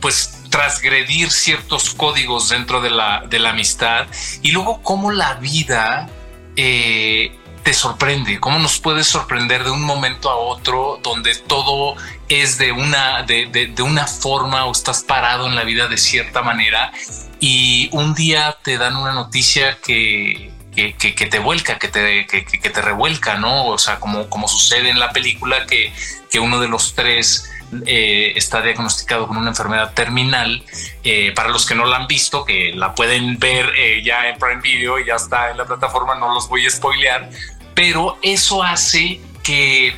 pues 0.00 0.37
transgredir 0.50 1.30
ciertos 1.30 1.90
códigos 1.90 2.48
dentro 2.48 2.80
de 2.80 2.90
la, 2.90 3.24
de 3.28 3.38
la 3.38 3.50
amistad 3.50 4.06
y 4.42 4.52
luego 4.52 4.82
cómo 4.82 5.10
la 5.10 5.34
vida 5.34 6.08
eh, 6.56 7.38
te 7.62 7.74
sorprende, 7.74 8.40
cómo 8.40 8.58
nos 8.58 8.78
puede 8.78 9.04
sorprender 9.04 9.62
de 9.64 9.70
un 9.70 9.82
momento 9.82 10.30
a 10.30 10.36
otro 10.36 11.00
donde 11.02 11.34
todo 11.34 11.96
es 12.28 12.58
de 12.58 12.72
una, 12.72 13.22
de, 13.24 13.74
una 13.82 14.06
forma 14.06 14.64
o 14.64 14.72
estás 14.72 15.02
parado 15.02 15.46
en 15.46 15.54
la 15.54 15.64
vida 15.64 15.86
de 15.86 15.98
cierta 15.98 16.42
manera 16.42 16.92
y 17.40 17.90
un 17.92 18.14
día 18.14 18.56
te 18.62 18.78
dan 18.78 18.96
una 18.96 19.12
noticia 19.12 19.78
que, 19.82 20.50
que, 20.74 21.12
te 21.12 21.38
vuelca, 21.38 21.78
que 21.78 21.88
te, 21.88 22.26
que, 22.26 22.42
te 22.42 22.82
revuelca, 22.82 23.36
¿no? 23.36 23.66
O 23.66 23.78
sea, 23.78 24.00
como, 24.00 24.30
como 24.30 24.48
sucede 24.48 24.90
en 24.90 24.98
la 24.98 25.12
película 25.12 25.66
que, 25.66 25.92
que 26.30 26.40
uno 26.40 26.60
de 26.60 26.68
los 26.68 26.94
tres 26.94 27.50
eh, 27.84 28.32
está 28.34 28.62
diagnosticado 28.62 29.28
con 29.28 29.36
una 29.36 29.50
enfermedad 29.50 29.92
terminal. 29.92 30.64
Eh, 31.04 31.32
para 31.34 31.50
los 31.50 31.66
que 31.66 31.74
no 31.74 31.84
la 31.84 31.98
han 31.98 32.06
visto, 32.06 32.44
que 32.44 32.72
la 32.74 32.94
pueden 32.94 33.38
ver 33.38 33.72
eh, 33.76 34.02
ya 34.02 34.28
en 34.28 34.38
Prime 34.38 34.62
Video, 34.62 34.98
ya 34.98 35.16
está 35.16 35.50
en 35.50 35.58
la 35.58 35.66
plataforma, 35.66 36.14
no 36.14 36.32
los 36.32 36.48
voy 36.48 36.66
a 36.66 36.70
spoilear, 36.70 37.28
pero 37.74 38.18
eso 38.22 38.62
hace 38.62 39.20
que, 39.42 39.94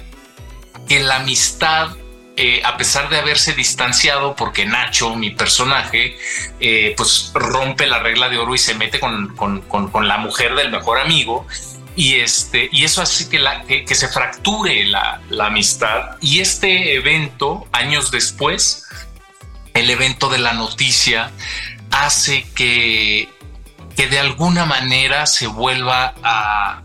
que 0.88 1.00
la 1.00 1.16
amistad 1.16 1.96
a 2.64 2.78
pesar 2.78 3.10
de 3.10 3.18
haberse 3.18 3.52
distanciado, 3.52 4.34
porque 4.34 4.64
Nacho, 4.64 5.14
mi 5.14 5.28
personaje, 5.28 6.16
pues 6.96 7.32
rompe 7.34 7.86
la 7.86 7.98
regla 7.98 8.30
de 8.30 8.38
oro 8.38 8.54
y 8.54 8.58
se 8.58 8.72
mete 8.72 8.98
con, 8.98 9.36
con, 9.36 9.60
con, 9.60 10.08
la 10.08 10.16
mujer 10.16 10.54
del 10.54 10.70
mejor 10.70 10.98
amigo, 10.98 11.46
y 12.00 12.14
este 12.14 12.70
y 12.72 12.84
eso 12.84 13.02
hace 13.02 13.28
que 13.28 13.38
la 13.38 13.62
que, 13.64 13.94
se 13.94 14.08
fracture 14.08 14.86
la, 14.86 15.20
amistad 15.38 16.16
y 16.22 16.40
este 16.40 16.94
evento 16.94 17.68
años 17.72 18.10
después 18.10 18.86
el 19.74 19.90
evento 19.90 20.30
de 20.30 20.38
la 20.38 20.54
noticia 20.54 21.30
hace 21.90 22.46
que 22.54 23.28
que 23.94 24.06
de 24.06 24.18
alguna 24.18 24.64
manera 24.64 25.26
se 25.26 25.46
vuelva 25.46 26.14
a, 26.22 26.84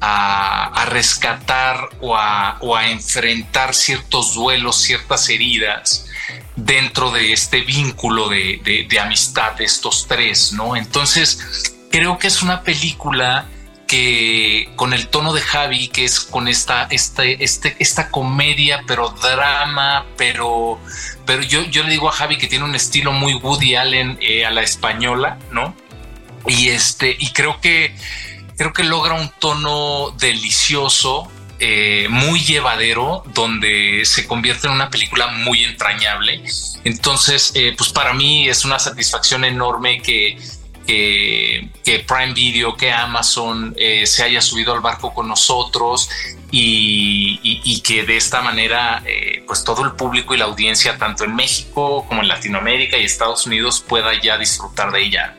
a, 0.00 0.84
rescatar 0.86 1.88
o 2.00 2.16
a, 2.16 2.56
o 2.60 2.74
a 2.74 2.90
enfrentar 2.90 3.72
ciertos 3.72 4.34
duelos, 4.34 4.82
ciertas 4.82 5.28
heridas 5.28 6.06
dentro 6.56 7.12
de 7.12 7.32
este 7.32 7.60
vínculo 7.60 8.28
de, 8.28 8.60
de, 8.64 8.84
de 8.90 8.98
amistad 8.98 9.52
de 9.52 9.64
estos 9.64 10.08
tres, 10.08 10.52
¿no? 10.52 10.74
Entonces, 10.74 11.72
creo 11.92 12.18
que 12.18 12.26
es 12.26 12.42
una 12.42 12.62
película 12.62 13.46
que 13.90 14.68
con 14.76 14.92
el 14.92 15.08
tono 15.08 15.32
de 15.32 15.40
Javi, 15.40 15.88
que 15.88 16.04
es 16.04 16.20
con 16.20 16.46
esta, 16.46 16.84
este, 16.92 17.42
este, 17.42 17.74
esta 17.80 18.08
comedia, 18.08 18.84
pero 18.86 19.08
drama, 19.20 20.06
pero, 20.16 20.78
pero 21.26 21.42
yo, 21.42 21.64
yo 21.64 21.82
le 21.82 21.90
digo 21.90 22.08
a 22.08 22.12
Javi 22.12 22.38
que 22.38 22.46
tiene 22.46 22.64
un 22.64 22.76
estilo 22.76 23.10
muy 23.10 23.34
Woody 23.34 23.74
Allen 23.74 24.16
eh, 24.20 24.46
a 24.46 24.50
la 24.50 24.62
española, 24.62 25.40
¿no? 25.50 25.74
Y 26.46 26.68
este, 26.68 27.16
y 27.18 27.30
creo 27.30 27.60
que 27.60 27.92
creo 28.56 28.72
que 28.72 28.84
logra 28.84 29.14
un 29.14 29.28
tono 29.40 30.14
delicioso, 30.20 31.28
eh, 31.58 32.06
muy 32.10 32.38
llevadero, 32.44 33.24
donde 33.34 34.02
se 34.04 34.24
convierte 34.24 34.68
en 34.68 34.74
una 34.74 34.88
película 34.88 35.26
muy 35.26 35.64
entrañable. 35.64 36.44
Entonces, 36.84 37.50
eh, 37.56 37.74
pues 37.76 37.90
para 37.90 38.12
mí 38.12 38.48
es 38.48 38.64
una 38.64 38.78
satisfacción 38.78 39.44
enorme 39.44 40.00
que 40.00 40.38
que, 40.86 42.04
Prime 42.06 42.32
Video, 42.34 42.76
que 42.76 42.92
Amazon 42.92 43.74
eh, 43.76 44.06
se 44.06 44.22
haya 44.22 44.40
subido 44.40 44.72
al 44.72 44.80
barco 44.80 45.12
con 45.14 45.28
nosotros 45.28 46.08
y, 46.50 47.80
que 47.82 48.04
de 48.04 48.16
esta 48.16 48.42
manera 48.42 49.02
eh, 49.06 49.42
pues 49.46 49.64
todo 49.64 49.84
el 49.84 49.92
público 49.92 50.34
y 50.34 50.38
la 50.38 50.44
audiencia 50.44 50.98
tanto 50.98 51.24
en 51.24 51.34
México 51.34 52.04
como 52.06 52.22
en 52.22 52.28
Latinoamérica 52.28 52.98
y 52.98 53.04
Estados 53.04 53.46
Unidos 53.46 53.84
pueda 53.86 54.20
ya 54.20 54.38
disfrutar 54.38 54.92
de 54.92 55.02
ella. 55.02 55.36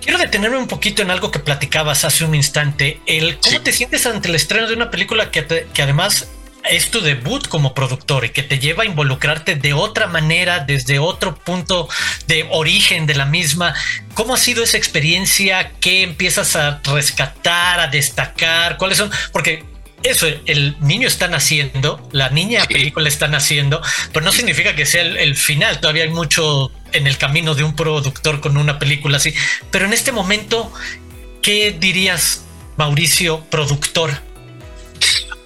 Quiero 0.00 0.18
detenerme 0.18 0.58
un 0.58 0.66
poquito 0.66 1.02
en 1.02 1.10
algo 1.10 1.30
que 1.30 1.38
platicabas 1.38 2.04
hace 2.04 2.24
un 2.24 2.34
instante, 2.34 3.00
el 3.06 3.38
cómo 3.38 3.60
te 3.60 3.72
sientes 3.72 4.04
ante 4.06 4.28
el 4.28 4.34
estreno 4.34 4.66
de 4.66 4.74
una 4.74 4.90
película 4.90 5.30
que, 5.30 5.46
que 5.72 5.82
además 5.82 6.28
es 6.70 6.90
tu 6.90 7.00
debut 7.00 7.46
como 7.48 7.74
productor 7.74 8.24
y 8.24 8.30
que 8.30 8.42
te 8.42 8.58
lleva 8.58 8.84
a 8.84 8.86
involucrarte 8.86 9.56
de 9.56 9.72
otra 9.72 10.06
manera, 10.06 10.60
desde 10.60 10.98
otro 10.98 11.34
punto 11.34 11.88
de 12.26 12.46
origen 12.50 13.06
de 13.06 13.14
la 13.14 13.26
misma. 13.26 13.74
¿Cómo 14.14 14.34
ha 14.34 14.38
sido 14.38 14.62
esa 14.62 14.76
experiencia? 14.76 15.72
¿Qué 15.80 16.02
empiezas 16.02 16.56
a 16.56 16.80
rescatar, 16.84 17.80
a 17.80 17.88
destacar? 17.88 18.76
¿Cuáles 18.78 18.98
son? 18.98 19.10
Porque 19.32 19.64
eso, 20.02 20.26
el 20.46 20.76
niño 20.80 21.06
está 21.06 21.28
naciendo, 21.28 22.08
la 22.12 22.30
niña 22.30 22.64
película 22.64 23.08
está 23.08 23.28
naciendo, 23.28 23.80
pero 24.12 24.24
no 24.24 24.32
significa 24.32 24.74
que 24.74 24.86
sea 24.86 25.02
el, 25.02 25.36
final. 25.36 25.80
Todavía 25.80 26.04
hay 26.04 26.10
mucho 26.10 26.72
en 26.92 27.06
el 27.06 27.18
camino 27.18 27.54
de 27.54 27.64
un 27.64 27.76
productor 27.76 28.40
con 28.40 28.56
una 28.56 28.78
película 28.78 29.18
así. 29.18 29.32
Pero 29.70 29.86
en 29.86 29.92
este 29.92 30.10
momento, 30.10 30.72
¿qué 31.40 31.76
dirías, 31.78 32.44
Mauricio, 32.76 33.44
productor? 33.44 34.31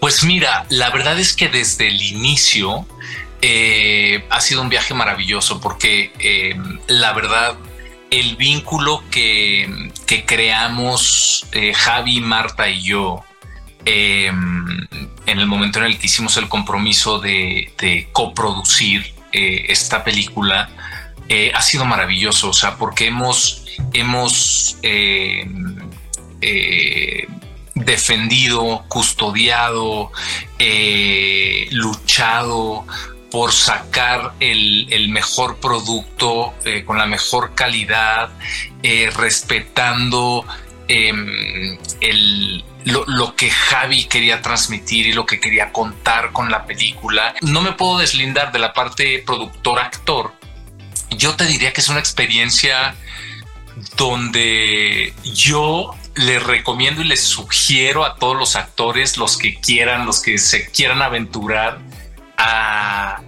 Pues 0.06 0.22
mira, 0.22 0.66
la 0.68 0.90
verdad 0.90 1.18
es 1.18 1.34
que 1.34 1.48
desde 1.48 1.88
el 1.88 2.00
inicio 2.00 2.86
eh, 3.42 4.24
ha 4.30 4.40
sido 4.40 4.62
un 4.62 4.68
viaje 4.68 4.94
maravilloso 4.94 5.60
porque 5.60 6.12
eh, 6.20 6.54
la 6.86 7.12
verdad 7.12 7.56
el 8.10 8.36
vínculo 8.36 9.02
que, 9.10 9.90
creamos 10.24 11.44
eh, 11.50 11.74
Javi, 11.74 12.20
Marta 12.20 12.68
y 12.68 12.82
yo 12.82 13.24
en 13.84 14.86
el 15.26 15.46
momento 15.48 15.80
en 15.80 15.86
el 15.86 15.98
que 15.98 16.06
hicimos 16.06 16.36
el 16.36 16.48
compromiso 16.48 17.18
de, 17.18 18.08
coproducir 18.12 19.12
esta 19.32 20.04
película 20.04 20.70
ha 21.52 21.62
sido 21.62 21.84
maravilloso, 21.84 22.50
o 22.50 22.52
sea, 22.52 22.76
porque 22.76 23.08
hemos, 23.08 23.64
hemos 23.92 24.78
defendido, 27.86 28.84
custodiado, 28.88 30.12
luchado 31.70 32.84
por 33.30 33.52
sacar 33.52 34.32
el, 34.40 35.08
mejor 35.10 35.58
producto 35.58 36.54
eh, 36.64 36.84
con 36.84 36.98
la 36.98 37.06
mejor 37.06 37.54
calidad, 37.54 38.30
eh, 38.82 39.10
respetando 39.14 40.46
em, 40.88 41.76
lo, 42.84 43.36
que 43.36 43.50
Javi 43.50 44.04
quería 44.04 44.40
transmitir 44.42 45.08
y 45.08 45.12
lo 45.12 45.26
que 45.26 45.40
quería 45.40 45.72
contar 45.72 46.32
con 46.32 46.50
la 46.50 46.64
película. 46.64 47.34
No 47.42 47.60
me 47.60 47.72
puedo 47.72 47.98
deslindar 47.98 48.52
de 48.52 48.58
la 48.58 48.72
parte 48.72 49.22
productor-actor. 49.26 50.32
Yo 51.10 51.34
te 51.34 51.44
diría 51.44 51.72
que 51.72 51.80
es 51.80 51.88
una 51.88 52.00
experiencia 52.00 52.94
donde 53.96 55.12
yo 55.24 55.94
le 56.16 56.38
recomiendo 56.38 57.02
y 57.02 57.04
les 57.04 57.22
sugiero 57.22 58.04
a 58.04 58.16
todos 58.16 58.36
los 58.36 58.56
actores, 58.56 59.16
los 59.18 59.36
que 59.36 59.60
quieran, 59.60 60.06
los 60.06 60.20
que 60.20 60.38
se 60.38 60.70
quieran 60.70 61.02
aventurar, 61.02 61.78
a, 62.38 63.20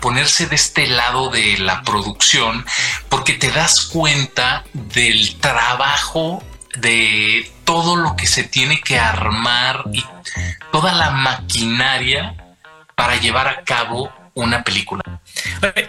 ponerse 0.00 0.46
de 0.46 0.56
este 0.56 0.86
lado 0.86 1.30
de 1.30 1.56
la 1.56 1.80
producción 1.80 2.66
porque 3.08 3.32
te 3.32 3.50
das 3.50 3.86
cuenta 3.86 4.62
del 4.74 5.36
trabajo 5.36 6.42
de 6.76 7.50
todo 7.64 7.96
lo 7.96 8.14
que 8.14 8.26
se 8.26 8.44
tiene 8.44 8.82
que 8.82 8.98
armar 8.98 9.84
y 9.94 10.04
toda 10.72 10.92
la 10.92 11.10
maquinaria 11.10 12.36
para 12.94 13.16
llevar 13.16 13.48
a 13.48 13.62
cabo 13.64 14.12
una 14.34 14.64
película. 14.64 15.02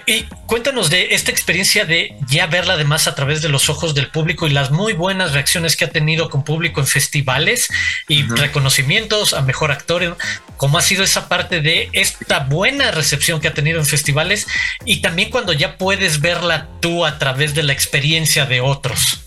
Y 0.06 0.24
cuéntanos 0.46 0.90
de 0.90 1.16
esta 1.16 1.32
experiencia 1.32 1.86
de 1.86 2.16
ya 2.30 2.48
verla 2.48 2.74
además 2.74 3.08
a 3.08 3.16
través 3.16 3.42
de 3.42 3.50
los 3.50 3.70
ojos 3.70 3.96
del 3.96 4.10
público 4.10 4.48
y 4.48 4.52
las 4.52 4.72
muy 4.72 4.94
buenas 4.94 5.34
reacciones 5.34 5.76
que 5.76 5.86
ha 5.86 5.90
tenido 5.90 6.30
con 6.30 6.44
público 6.44 6.80
en 6.80 6.88
festivales 6.88 7.70
y 8.08 8.24
reconocimientos 8.24 9.34
a 9.34 9.42
mejor 9.42 9.72
actor. 9.72 10.18
¿Cómo 10.58 10.78
ha 10.78 10.82
sido 10.82 11.04
esa 11.04 11.28
parte 11.28 11.62
de 11.62 11.90
esta 11.94 12.40
buena 12.40 12.92
recepción 12.92 13.42
que 13.42 13.48
ha 13.48 13.54
tenido 13.54 13.80
en 13.80 13.86
festivales 13.86 14.48
y 14.86 15.02
también 15.02 15.30
cuando 15.30 15.52
ya 15.54 15.78
puedes 15.78 16.22
verla 16.22 16.70
tú 16.82 17.06
a 17.06 17.18
través 17.18 17.56
de 17.56 17.64
la 17.64 17.74
experiencia 17.74 18.46
de 18.46 18.62
otros? 18.62 19.22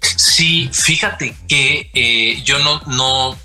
Sí, 0.00 0.68
fíjate 0.72 1.34
que 1.48 1.90
eh, 1.94 2.42
yo 2.44 2.58
no, 2.58 2.80
no, 2.86 3.38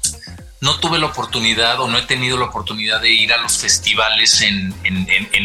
no 0.64 0.80
tuve 0.80 0.98
la 0.98 1.08
oportunidad 1.08 1.82
o 1.82 1.90
no 1.90 1.98
he 1.98 2.04
tenido 2.04 2.38
la 2.38 2.46
oportunidad 2.46 3.02
de 3.02 3.10
ir 3.10 3.34
a 3.34 3.38
los 3.38 3.58
festivales 3.58 4.42
en, 4.42 4.74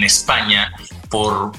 España 0.04 0.72
por 1.10 1.52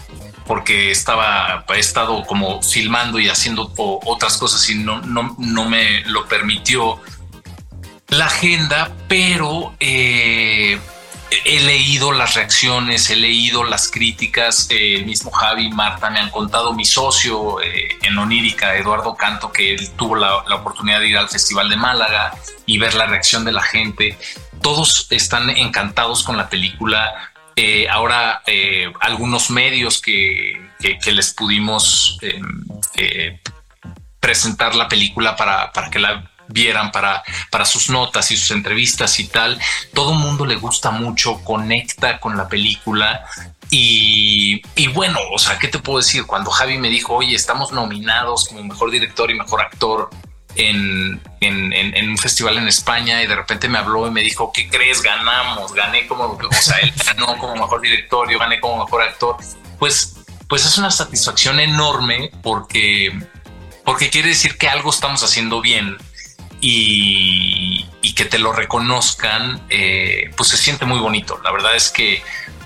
porque 0.48 0.91
estaba 0.91 1.65
he 1.76 1.80
estado 1.80 2.26
como 2.26 2.62
filmando 2.63 3.19
y 3.19 3.28
haciendo 3.28 3.72
otras 3.78 4.38
cosas 4.38 4.67
y 4.69 4.76
no, 4.76 5.02
no, 5.02 5.36
no 5.38 5.69
me 5.69 6.02
lo 6.06 6.26
permitió 6.28 7.00
la 8.08 8.26
agenda, 8.26 8.91
pero 9.08 9.76
eh, 9.80 10.80
he 11.31 11.59
leído 11.59 12.11
las 12.11 12.35
reacciones, 12.35 13.09
he 13.09 13.15
leído 13.15 13.63
las 13.63 13.89
críticas. 13.91 14.67
Eh, 14.69 14.95
el 14.95 15.05
mismo 15.05 15.31
Javi 15.31 15.65
y 15.65 15.69
Marta 15.69 16.09
me 16.09 16.19
han 16.19 16.29
contado, 16.29 16.73
mi 16.73 16.85
socio 16.85 17.61
eh, 17.61 17.97
en 18.01 18.17
Onírica, 18.17 18.75
Eduardo 18.75 19.15
Canto, 19.15 19.51
que 19.51 19.73
él 19.73 19.91
tuvo 19.95 20.15
la, 20.15 20.37
oportunidad 20.55 20.99
de 20.99 21.09
ir 21.09 21.17
al 21.17 21.29
Festival 21.29 21.69
de 21.69 21.77
Málaga 21.77 22.33
y 22.65 22.77
ver 22.77 22.95
la 22.95 23.05
reacción 23.05 23.45
de 23.45 23.51
la 23.51 23.61
gente. 23.61 24.17
Todos 24.61 25.07
están 25.11 25.49
encantados 25.49 26.23
con 26.23 26.37
la 26.37 26.49
película. 26.49 27.31
Eh, 27.55 27.87
ahora, 27.89 28.41
algunos 29.01 29.49
medios 29.49 30.01
que, 30.01 30.59
que 30.79 31.11
les 31.11 31.33
pudimos 31.33 32.17
presentar 34.19 34.75
la 34.75 34.87
película 34.87 35.35
para, 35.35 35.71
para 35.71 35.89
que 35.89 35.99
la 35.99 36.29
vieran 36.49 36.91
para, 36.91 37.23
para 37.49 37.65
sus 37.65 37.89
notas 37.89 38.31
y 38.31 38.38
sus 38.38 38.51
entrevistas 38.51 39.19
y 39.19 39.27
tal. 39.27 39.59
Todo 39.93 40.13
el 40.13 40.19
mundo 40.19 40.45
le 40.45 40.55
gusta 40.55 40.91
mucho, 40.91 41.41
conecta 41.43 42.19
con 42.19 42.38
la 42.38 42.47
película. 42.47 43.25
Y, 43.71 44.62
bueno, 44.93 45.19
o 45.31 45.38
sea, 45.38 45.59
¿qué 45.59 45.67
te 45.67 45.79
puedo 45.79 45.99
decir? 45.99 46.25
Cuando 46.25 46.49
Javi 46.49 46.77
me 46.77 46.89
dijo, 46.89 47.15
oye, 47.15 47.35
estamos 47.35 47.71
nominados 47.71 48.47
como 48.47 48.63
mejor 48.63 48.89
director 48.89 49.29
y 49.29 49.35
mejor 49.35 49.62
actor 49.62 50.09
en, 50.55 51.21
en, 51.39 52.09
un 52.09 52.17
festival 52.17 52.57
en 52.57 52.67
España 52.67 53.21
y 53.21 53.27
de 53.27 53.35
repente 53.35 53.69
me 53.69 53.77
habló 53.77 54.07
y 54.07 54.12
me 54.12 54.21
dijo, 54.21 54.51
¿qué 54.51 54.67
crees? 54.67 55.03
Ganamos, 55.03 55.73
gané 55.73 56.07
como, 56.07 56.23
o 56.25 56.53
sea, 56.53 56.79
él 56.79 56.91
ganó 57.05 57.38
como 57.38 57.55
mejor 57.55 57.81
director, 57.81 58.29
yo 58.29 58.39
gané 58.39 58.59
como 58.59 58.83
mejor 58.83 59.03
actor. 59.03 59.38
Pues, 59.77 60.15
pues 60.47 60.65
es 60.65 60.77
una 60.79 60.89
satisfacción 60.89 61.59
enorme 61.59 62.31
porque, 62.41 63.17
porque 63.85 64.09
quiere 64.09 64.29
decir 64.29 64.57
que 64.57 64.67
algo 64.67 64.89
estamos 64.89 65.23
haciendo 65.23 65.62
bien 65.62 65.95
y, 66.62 67.86
que 68.15 68.26
te 68.26 68.38
lo 68.38 68.52
reconozcan, 68.52 69.62
eh, 69.69 70.30
pues 70.36 70.50
se 70.50 70.58
siente 70.58 70.86
muy 70.86 71.00
bonito. 71.00 71.39
La 71.41 71.54
verdad 71.54 71.74
es 71.74 71.89
que 71.89 72.22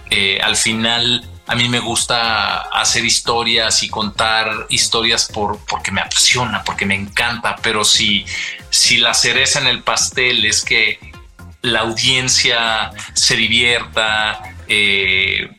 eh, 0.09 0.39
al 0.41 0.55
final 0.55 1.29
a 1.45 1.55
mí 1.55 1.69
me 1.69 1.79
gusta 1.79 2.61
hacer 2.61 3.05
historias 3.05 3.83
y 3.83 3.89
contar 3.89 4.65
historias 4.69 5.29
por, 5.31 5.59
porque 5.65 5.91
me 5.91 6.01
apasiona, 6.01 6.63
porque 6.63 6.87
me 6.87 6.95
encanta, 6.95 7.55
pero 7.61 7.83
si, 7.83 8.25
si 8.71 8.97
la 8.97 9.13
cereza 9.13 9.59
en 9.59 9.67
el 9.67 9.83
pastel 9.83 10.43
es 10.45 10.63
que 10.63 10.99
la 11.61 11.81
audiencia 11.81 12.91
se 13.13 13.35
divierta, 13.35 14.55
eh, 14.67 15.49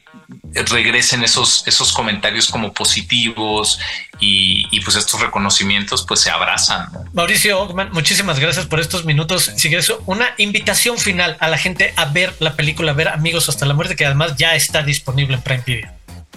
regresen 0.54 1.24
esos, 1.24 1.66
esos 1.66 1.92
comentarios 1.92 2.48
como 2.48 2.72
positivos 2.72 3.80
y, 4.20 4.80
pues 4.80 4.96
estos 4.96 5.20
reconocimientos 5.20 6.04
pues 6.06 6.20
se 6.20 6.30
abrazan. 6.30 6.88
Mauricio 7.12 7.60
Ockman, 7.60 7.90
muchísimas 7.92 8.38
gracias 8.38 8.66
por 8.66 8.80
estos 8.80 9.04
minutos. 9.04 9.50
Si 9.56 9.68
quieres 9.68 9.92
una 10.06 10.34
invitación 10.38 10.98
final 10.98 11.36
a 11.40 11.48
la 11.48 11.58
gente 11.58 11.92
a 11.96 12.06
ver 12.06 12.34
la 12.38 12.54
película, 12.54 12.92
a 12.92 12.94
ver 12.94 13.08
Amigos 13.08 13.48
hasta 13.48 13.66
la 13.66 13.74
muerte, 13.74 13.96
que 13.96 14.06
además 14.06 14.36
ya 14.36 14.54
está 14.54 14.82
disponible 14.82 15.36
en 15.36 15.42
Prime 15.42 15.62
Video. 15.66 15.90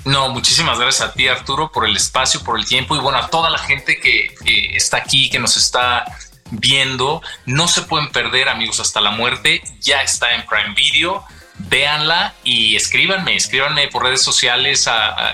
No, 0.06 0.30
muchísimas 0.30 0.80
gracias 0.80 1.10
a 1.10 1.14
ti 1.14 1.28
Arturo 1.28 1.72
por 1.72 1.86
el 1.86 1.96
espacio, 1.96 2.44
por 2.44 2.58
el 2.58 2.66
tiempo 2.66 2.96
y 2.96 3.00
bueno, 3.00 3.18
a 3.18 3.28
toda 3.30 3.50
la 3.50 3.58
gente 3.58 4.00
que, 4.00 4.34
que 4.44 4.76
está 4.76 4.98
aquí, 4.98 5.30
que 5.30 5.40
nos 5.40 5.58
está 5.58 6.06
viendo. 6.52 7.22
No 7.46 7.68
se 7.68 7.82
pueden 7.84 8.10
perder 8.10 8.50
Amigos 8.50 8.80
hasta 8.80 9.02
la 9.02 9.12
muerte, 9.12 9.62
ya 9.82 10.02
está 10.02 10.34
en 10.34 10.46
Prime 10.46 10.74
Video 10.76 11.26
véanla 11.60 12.34
y 12.44 12.76
escríbanme, 12.76 13.36
escríbanme 13.36 13.88
por 13.88 14.04
redes 14.04 14.22
sociales 14.22 14.88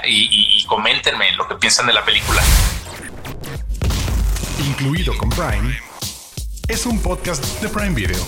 y, 0.05 0.59
y, 0.59 0.65
coméntenme 0.65 1.31
lo 1.33 1.47
que 1.47 1.55
piensan 1.55 1.87
de 1.87 1.93
la 1.93 2.03
película. 2.03 2.41
Incluido 4.59 5.17
con 5.17 5.29
Prime, 5.29 5.79
es 6.67 6.85
un 6.85 7.01
podcast 7.01 7.43
de 7.61 7.69
Prime 7.69 7.93
Video. 7.93 8.25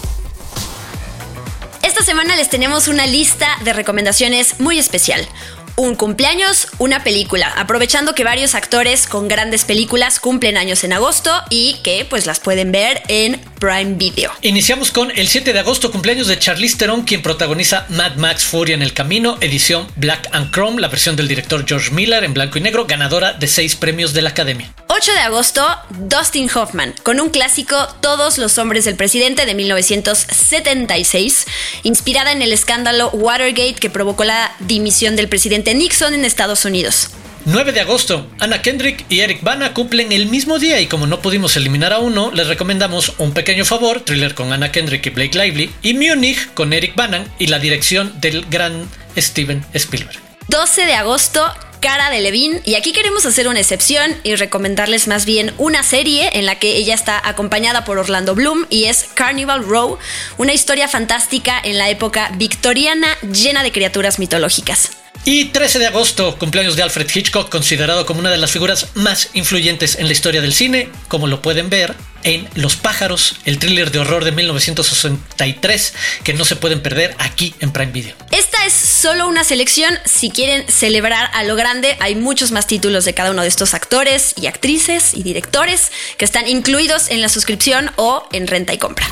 Esta 1.82 2.04
semana 2.04 2.36
les 2.36 2.50
tenemos 2.50 2.88
una 2.88 3.06
lista 3.08 3.48
de 3.64 3.74
recomendaciones 3.74 4.60
muy 4.60 4.80
especial 4.80 5.28
un 5.76 5.96
cumpleaños, 5.96 6.68
una 6.78 7.04
película, 7.04 7.52
aprovechando 7.58 8.16
que 8.16 8.24
varios 8.24 8.56
actores 8.56 9.08
con 9.08 9.28
grandes 9.28 9.66
películas 9.66 10.20
cumplen 10.20 10.58
años 10.58 10.84
en 10.84 10.94
agosto 10.94 11.32
y 11.50 11.78
que 11.84 12.06
pues 12.10 12.26
las 12.26 12.40
pueden 12.40 12.72
ver 12.72 13.04
en 13.08 13.42
Prime 13.60 13.96
Video. 13.96 14.32
Iniciamos 14.42 14.92
con 14.92 15.12
el 15.12 15.28
7 15.28 15.54
de 15.54 15.60
agosto, 15.60 15.92
cumpleaños 15.92 16.28
de 16.28 16.40
Charlize 16.40 16.78
Theron, 16.78 17.04
quien 17.04 17.22
protagoniza 17.22 17.86
Mad 17.90 18.16
Max 18.16 18.46
Furia 18.46 18.76
en 18.76 18.82
el 18.82 18.94
Camino, 18.94 19.38
edición 19.42 19.88
Black 19.96 20.30
and 20.32 20.52
Chrome, 20.52 20.82
la 20.82 20.88
versión 20.88 21.16
del 21.16 21.28
director 21.28 21.66
George 21.68 21.92
Miller 21.92 22.24
en 22.24 22.34
blanco 22.34 22.58
y 22.58 22.62
negro, 22.62 22.86
ganadora 22.86 23.34
de 23.34 23.48
seis 23.48 23.76
premios 23.76 24.14
de 24.14 24.22
la 24.22 24.30
Academia. 24.30 24.72
8 24.88 25.12
de 25.12 25.20
agosto, 25.20 25.66
Dustin 25.90 26.50
Hoffman, 26.56 26.94
con 27.04 27.20
un 27.20 27.30
clásico 27.30 27.76
Todos 28.02 28.38
los 28.38 28.58
hombres 28.58 28.86
del 28.86 28.96
presidente 28.96 29.46
de 29.46 29.54
1976, 29.54 31.46
inspirada 31.84 32.32
en 32.32 32.42
el 32.42 32.54
escándalo 32.54 33.10
Watergate 33.10 33.76
que 33.76 33.90
provocó 33.90 34.24
la 34.24 34.56
dimisión 34.60 35.16
del 35.16 35.28
presidente 35.28 35.65
Nixon 35.74 36.14
en 36.14 36.26
Estados 36.26 36.66
Unidos. 36.66 37.10
9 37.48 37.74
de 37.74 37.80
agosto, 37.80 38.28
Anna 38.40 38.64
Kendrick 38.64 39.06
y 39.08 39.20
Eric 39.20 39.44
Bana 39.44 39.74
cumplen 39.74 40.12
el 40.12 40.26
mismo 40.26 40.58
día 40.58 40.82
y 40.82 40.88
como 40.88 41.06
no 41.06 41.22
pudimos 41.22 41.56
eliminar 41.56 41.94
a 41.94 42.00
uno, 42.00 42.32
les 42.32 42.48
recomendamos 42.48 43.14
Un 43.20 43.34
Pequeño 43.34 43.66
Favor, 43.66 44.02
thriller 44.02 44.34
con 44.34 44.52
Anna 44.52 44.72
Kendrick 44.72 45.06
y 45.06 45.10
Blake 45.12 45.38
Lively, 45.38 45.72
y 45.84 45.94
Munich 45.94 46.54
con 46.56 46.74
Eric 46.74 46.96
Bana 46.96 47.26
y 47.38 47.48
la 47.48 47.60
dirección 47.60 48.20
del 48.20 48.46
gran 48.48 48.90
Steven 49.16 49.64
Spielberg. 49.74 50.20
12 50.48 50.86
de 50.88 50.96
agosto, 50.96 51.46
Cara 51.82 52.10
de 52.10 52.20
Levine 52.22 52.62
y 52.66 52.74
aquí 52.74 52.94
queremos 52.94 53.28
hacer 53.28 53.48
una 53.48 53.60
excepción 53.60 54.16
y 54.24 54.34
recomendarles 54.34 55.08
más 55.08 55.26
bien 55.26 55.54
una 55.60 55.84
serie 55.84 56.32
en 56.34 56.48
la 56.48 56.58
que 56.58 56.78
ella 56.78 56.96
está 56.96 57.22
acompañada 57.24 57.86
por 57.86 58.00
Orlando 58.00 58.34
Bloom 58.34 58.66
y 58.72 58.86
es 58.86 59.06
Carnival 59.14 59.64
Row, 59.64 60.00
una 60.40 60.54
historia 60.54 60.88
fantástica 60.88 61.62
en 61.64 61.78
la 61.78 61.92
época 61.92 62.32
victoriana 62.38 63.10
llena 63.22 63.62
de 63.62 63.72
criaturas 63.72 64.18
mitológicas. 64.18 65.05
Y 65.24 65.46
13 65.46 65.80
de 65.80 65.88
agosto, 65.88 66.38
cumpleaños 66.38 66.76
de 66.76 66.84
Alfred 66.84 67.10
Hitchcock, 67.14 67.50
considerado 67.50 68.06
como 68.06 68.20
una 68.20 68.30
de 68.30 68.38
las 68.38 68.52
figuras 68.52 68.90
más 68.94 69.30
influyentes 69.34 69.96
en 69.96 70.06
la 70.08 70.12
historia 70.12 70.42
del 70.42 70.54
cine, 70.54 70.90
como 71.08 71.28
lo 71.28 71.42
pueden 71.42 71.70
ver 71.70 71.96
en 72.24 72.50
Los 72.56 72.76
pájaros, 72.76 73.36
el 73.46 73.60
thriller 73.60 73.92
de 73.92 74.00
horror 74.00 74.26
de 74.26 74.32
1963, 74.32 75.94
que 76.24 76.34
no 76.34 76.44
se 76.44 76.56
pueden 76.56 76.82
perder 76.82 77.16
aquí 77.20 77.54
en 77.60 77.72
Prime 77.72 77.92
Video. 77.92 78.16
Esta 78.32 78.66
es 78.66 78.74
solo 78.74 79.28
una 79.28 79.44
selección, 79.44 79.94
si 80.06 80.32
quieren 80.32 80.68
celebrar 80.68 81.30
a 81.34 81.44
lo 81.44 81.56
grande, 81.56 81.96
hay 82.00 82.16
muchos 82.16 82.52
más 82.52 82.68
títulos 82.68 83.06
de 83.06 83.14
cada 83.14 83.32
uno 83.32 83.44
de 83.44 83.48
estos 83.48 83.74
actores 83.74 84.34
y 84.42 84.48
actrices 84.48 85.14
y 85.14 85.24
directores 85.24 85.92
que 86.18 86.26
están 86.26 86.48
incluidos 86.48 87.10
en 87.10 87.22
la 87.22 87.30
suscripción 87.30 87.92
o 87.96 88.28
en 88.32 88.48
renta 88.48 88.74
y 88.74 88.80
compra. 88.80 89.08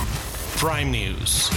Prime 0.59 0.85
News. 0.85 1.49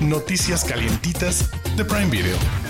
Noticias 0.00 0.64
calientitas 0.64 1.50
de 1.76 1.84
Prime 1.84 2.10
Video. 2.10 2.63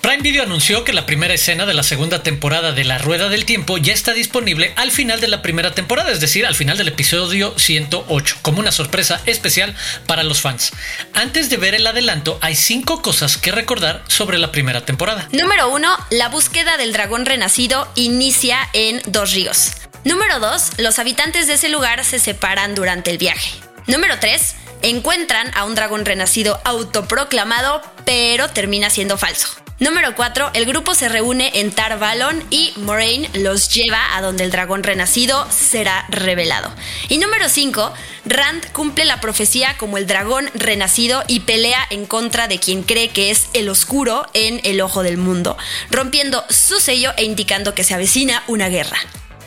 Prime 0.00 0.22
Video 0.22 0.42
anunció 0.42 0.84
que 0.84 0.92
la 0.92 1.06
primera 1.06 1.34
escena 1.34 1.66
de 1.66 1.74
la 1.74 1.82
segunda 1.82 2.22
temporada 2.22 2.72
de 2.72 2.84
La 2.84 2.98
Rueda 2.98 3.28
del 3.28 3.44
Tiempo 3.44 3.78
ya 3.78 3.92
está 3.92 4.12
disponible 4.12 4.72
al 4.76 4.90
final 4.90 5.20
de 5.20 5.28
la 5.28 5.42
primera 5.42 5.74
temporada, 5.74 6.12
es 6.12 6.20
decir, 6.20 6.46
al 6.46 6.54
final 6.54 6.78
del 6.78 6.88
episodio 6.88 7.58
108, 7.58 8.36
como 8.42 8.60
una 8.60 8.72
sorpresa 8.72 9.20
especial 9.26 9.74
para 10.06 10.22
los 10.22 10.40
fans. 10.40 10.72
Antes 11.12 11.50
de 11.50 11.56
ver 11.56 11.74
el 11.74 11.86
adelanto, 11.86 12.38
hay 12.40 12.54
cinco 12.54 13.02
cosas 13.02 13.36
que 13.36 13.52
recordar 13.52 14.04
sobre 14.08 14.38
la 14.38 14.52
primera 14.52 14.84
temporada. 14.84 15.28
Número 15.32 15.68
1. 15.70 15.96
La 16.10 16.28
búsqueda 16.28 16.76
del 16.76 16.92
dragón 16.92 17.26
renacido 17.26 17.88
inicia 17.94 18.58
en 18.72 19.02
Dos 19.06 19.32
Ríos. 19.32 19.72
Número 20.04 20.38
2. 20.38 20.78
Los 20.78 20.98
habitantes 20.98 21.46
de 21.46 21.54
ese 21.54 21.68
lugar 21.68 22.04
se 22.04 22.18
separan 22.18 22.74
durante 22.74 23.10
el 23.10 23.18
viaje. 23.18 23.50
Número 23.86 24.18
3. 24.18 24.54
Encuentran 24.82 25.50
a 25.54 25.64
un 25.64 25.74
dragón 25.74 26.04
renacido 26.04 26.60
autoproclamado, 26.64 27.82
pero 28.04 28.48
termina 28.50 28.90
siendo 28.90 29.18
falso. 29.18 29.48
Número 29.78 30.14
4. 30.14 30.52
El 30.54 30.64
grupo 30.64 30.94
se 30.94 31.10
reúne 31.10 31.50
en 31.54 31.70
Tar 31.70 31.98
Valon 31.98 32.42
y 32.48 32.72
Moraine 32.76 33.28
los 33.34 33.68
lleva 33.68 34.16
a 34.16 34.22
donde 34.22 34.42
el 34.44 34.50
dragón 34.50 34.82
renacido 34.82 35.46
será 35.50 36.06
revelado. 36.08 36.72
Y 37.10 37.18
número 37.18 37.50
5. 37.50 37.92
Rand 38.24 38.72
cumple 38.72 39.04
la 39.04 39.20
profecía 39.20 39.76
como 39.76 39.98
el 39.98 40.06
dragón 40.06 40.48
renacido 40.54 41.24
y 41.26 41.40
pelea 41.40 41.86
en 41.90 42.06
contra 42.06 42.48
de 42.48 42.58
quien 42.58 42.84
cree 42.84 43.10
que 43.10 43.30
es 43.30 43.48
el 43.52 43.68
oscuro 43.68 44.26
en 44.32 44.62
el 44.64 44.80
ojo 44.80 45.02
del 45.02 45.18
mundo, 45.18 45.58
rompiendo 45.90 46.42
su 46.48 46.80
sello 46.80 47.12
e 47.18 47.24
indicando 47.24 47.74
que 47.74 47.84
se 47.84 47.92
avecina 47.92 48.44
una 48.46 48.70
guerra. 48.70 48.98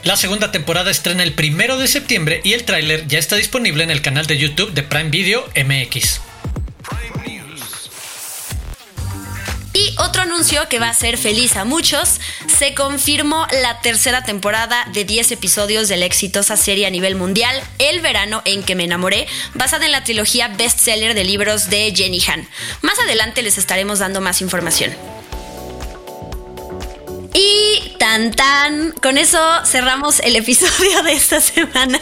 La 0.03 0.15
segunda 0.15 0.51
temporada 0.51 0.91
estrena 0.91 1.23
el 1.23 1.33
primero 1.33 1.77
de 1.77 1.88
septiembre 1.88 2.39
y 2.45 2.53
el 2.53 2.63
tráiler 2.63 3.05
ya 3.07 3.19
está 3.19 3.35
disponible 3.35 3.83
en 3.83 3.91
el 3.91 4.01
canal 4.01 4.25
de 4.27 4.38
YouTube 4.38 4.71
de 4.71 4.83
Prime 4.83 5.09
Video 5.09 5.45
MX. 5.55 6.21
Y 9.73 9.93
otro 9.97 10.21
anuncio 10.21 10.67
que 10.69 10.79
va 10.79 10.88
a 10.88 10.91
hacer 10.91 11.17
feliz 11.17 11.57
a 11.57 11.65
muchos, 11.65 12.19
se 12.47 12.73
confirmó 12.73 13.45
la 13.62 13.81
tercera 13.81 14.23
temporada 14.23 14.85
de 14.93 15.03
10 15.03 15.33
episodios 15.33 15.89
de 15.89 15.97
la 15.97 16.05
exitosa 16.05 16.55
serie 16.55 16.88
a 16.88 16.89
nivel 16.89 17.15
mundial 17.15 17.62
El 17.77 17.99
verano 17.99 18.41
en 18.45 18.63
que 18.63 18.75
me 18.75 18.85
enamoré, 18.85 19.27
basada 19.53 19.85
en 19.85 19.91
la 19.91 20.03
trilogía 20.05 20.47
bestseller 20.47 21.13
de 21.13 21.25
libros 21.25 21.69
de 21.69 21.93
Jenny 21.95 22.21
Han. 22.27 22.47
Más 22.81 22.97
adelante 22.99 23.41
les 23.41 23.57
estaremos 23.57 23.99
dando 23.99 24.21
más 24.21 24.41
información. 24.41 25.18
Y 27.33 27.95
tan 27.97 28.31
tan, 28.31 28.91
con 28.91 29.17
eso 29.17 29.39
cerramos 29.65 30.19
el 30.21 30.35
episodio 30.35 31.03
de 31.03 31.13
esta 31.13 31.39
semana 31.41 31.99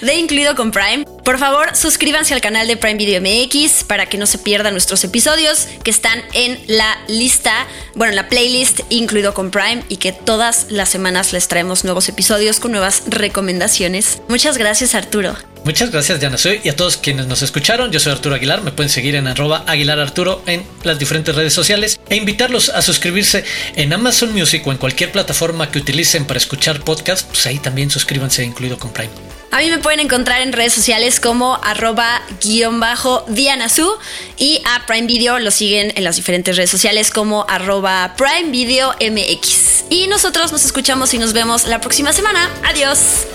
de 0.00 0.14
Incluido 0.14 0.54
con 0.54 0.70
Prime. 0.70 1.04
Por 1.28 1.38
favor, 1.38 1.76
suscríbanse 1.76 2.32
al 2.32 2.40
canal 2.40 2.66
de 2.68 2.78
Prime 2.78 2.94
Video 2.94 3.20
MX 3.20 3.84
para 3.84 4.06
que 4.06 4.16
no 4.16 4.24
se 4.24 4.38
pierdan 4.38 4.72
nuestros 4.72 5.04
episodios 5.04 5.68
que 5.84 5.90
están 5.90 6.22
en 6.32 6.58
la 6.68 6.96
lista, 7.06 7.66
bueno, 7.94 8.12
en 8.12 8.16
la 8.16 8.30
playlist 8.30 8.80
Incluido 8.88 9.34
con 9.34 9.50
Prime 9.50 9.82
y 9.90 9.98
que 9.98 10.12
todas 10.12 10.68
las 10.70 10.88
semanas 10.88 11.34
les 11.34 11.46
traemos 11.46 11.84
nuevos 11.84 12.08
episodios 12.08 12.60
con 12.60 12.72
nuevas 12.72 13.02
recomendaciones. 13.08 14.22
Muchas 14.28 14.56
gracias, 14.56 14.94
Arturo. 14.94 15.36
Muchas 15.66 15.90
gracias, 15.90 16.18
Diana 16.18 16.38
Soy, 16.38 16.62
y 16.64 16.70
a 16.70 16.76
todos 16.76 16.96
quienes 16.96 17.26
nos 17.26 17.42
escucharon. 17.42 17.92
Yo 17.92 18.00
soy 18.00 18.12
Arturo 18.12 18.34
Aguilar. 18.34 18.62
Me 18.62 18.72
pueden 18.72 18.88
seguir 18.88 19.14
en 19.14 19.26
arroba 19.26 19.64
Aguilar 19.66 20.00
Arturo 20.00 20.42
en 20.46 20.64
las 20.82 20.98
diferentes 20.98 21.34
redes 21.34 21.52
sociales 21.52 22.00
e 22.08 22.16
invitarlos 22.16 22.70
a 22.70 22.80
suscribirse 22.80 23.44
en 23.76 23.92
Amazon 23.92 24.32
Music 24.32 24.66
o 24.66 24.72
en 24.72 24.78
cualquier 24.78 25.12
plataforma 25.12 25.70
que 25.70 25.78
utilicen 25.78 26.24
para 26.24 26.38
escuchar 26.38 26.80
podcast. 26.80 27.28
Pues 27.28 27.44
ahí 27.44 27.58
también 27.58 27.90
suscríbanse, 27.90 28.44
incluido 28.44 28.78
con 28.78 28.94
Prime. 28.94 29.12
A 29.50 29.58
mí 29.58 29.70
me 29.70 29.78
pueden 29.78 30.00
encontrar 30.00 30.42
en 30.42 30.52
redes 30.52 30.74
sociales 30.74 31.20
como 31.20 31.58
arroba 31.62 32.22
guion 32.42 32.80
bajo 32.80 33.24
Dianasu 33.28 33.90
y 34.36 34.60
a 34.66 34.86
Prime 34.86 35.06
Video 35.06 35.38
lo 35.38 35.50
siguen 35.50 35.92
en 35.96 36.04
las 36.04 36.16
diferentes 36.16 36.56
redes 36.56 36.70
sociales 36.70 37.10
como 37.10 37.46
arroba 37.48 38.14
Prime 38.16 38.50
Video 38.50 38.94
MX. 39.00 39.86
Y 39.90 40.06
nosotros 40.06 40.52
nos 40.52 40.64
escuchamos 40.64 41.14
y 41.14 41.18
nos 41.18 41.32
vemos 41.32 41.66
la 41.66 41.80
próxima 41.80 42.12
semana. 42.12 42.50
Adiós. 42.64 43.26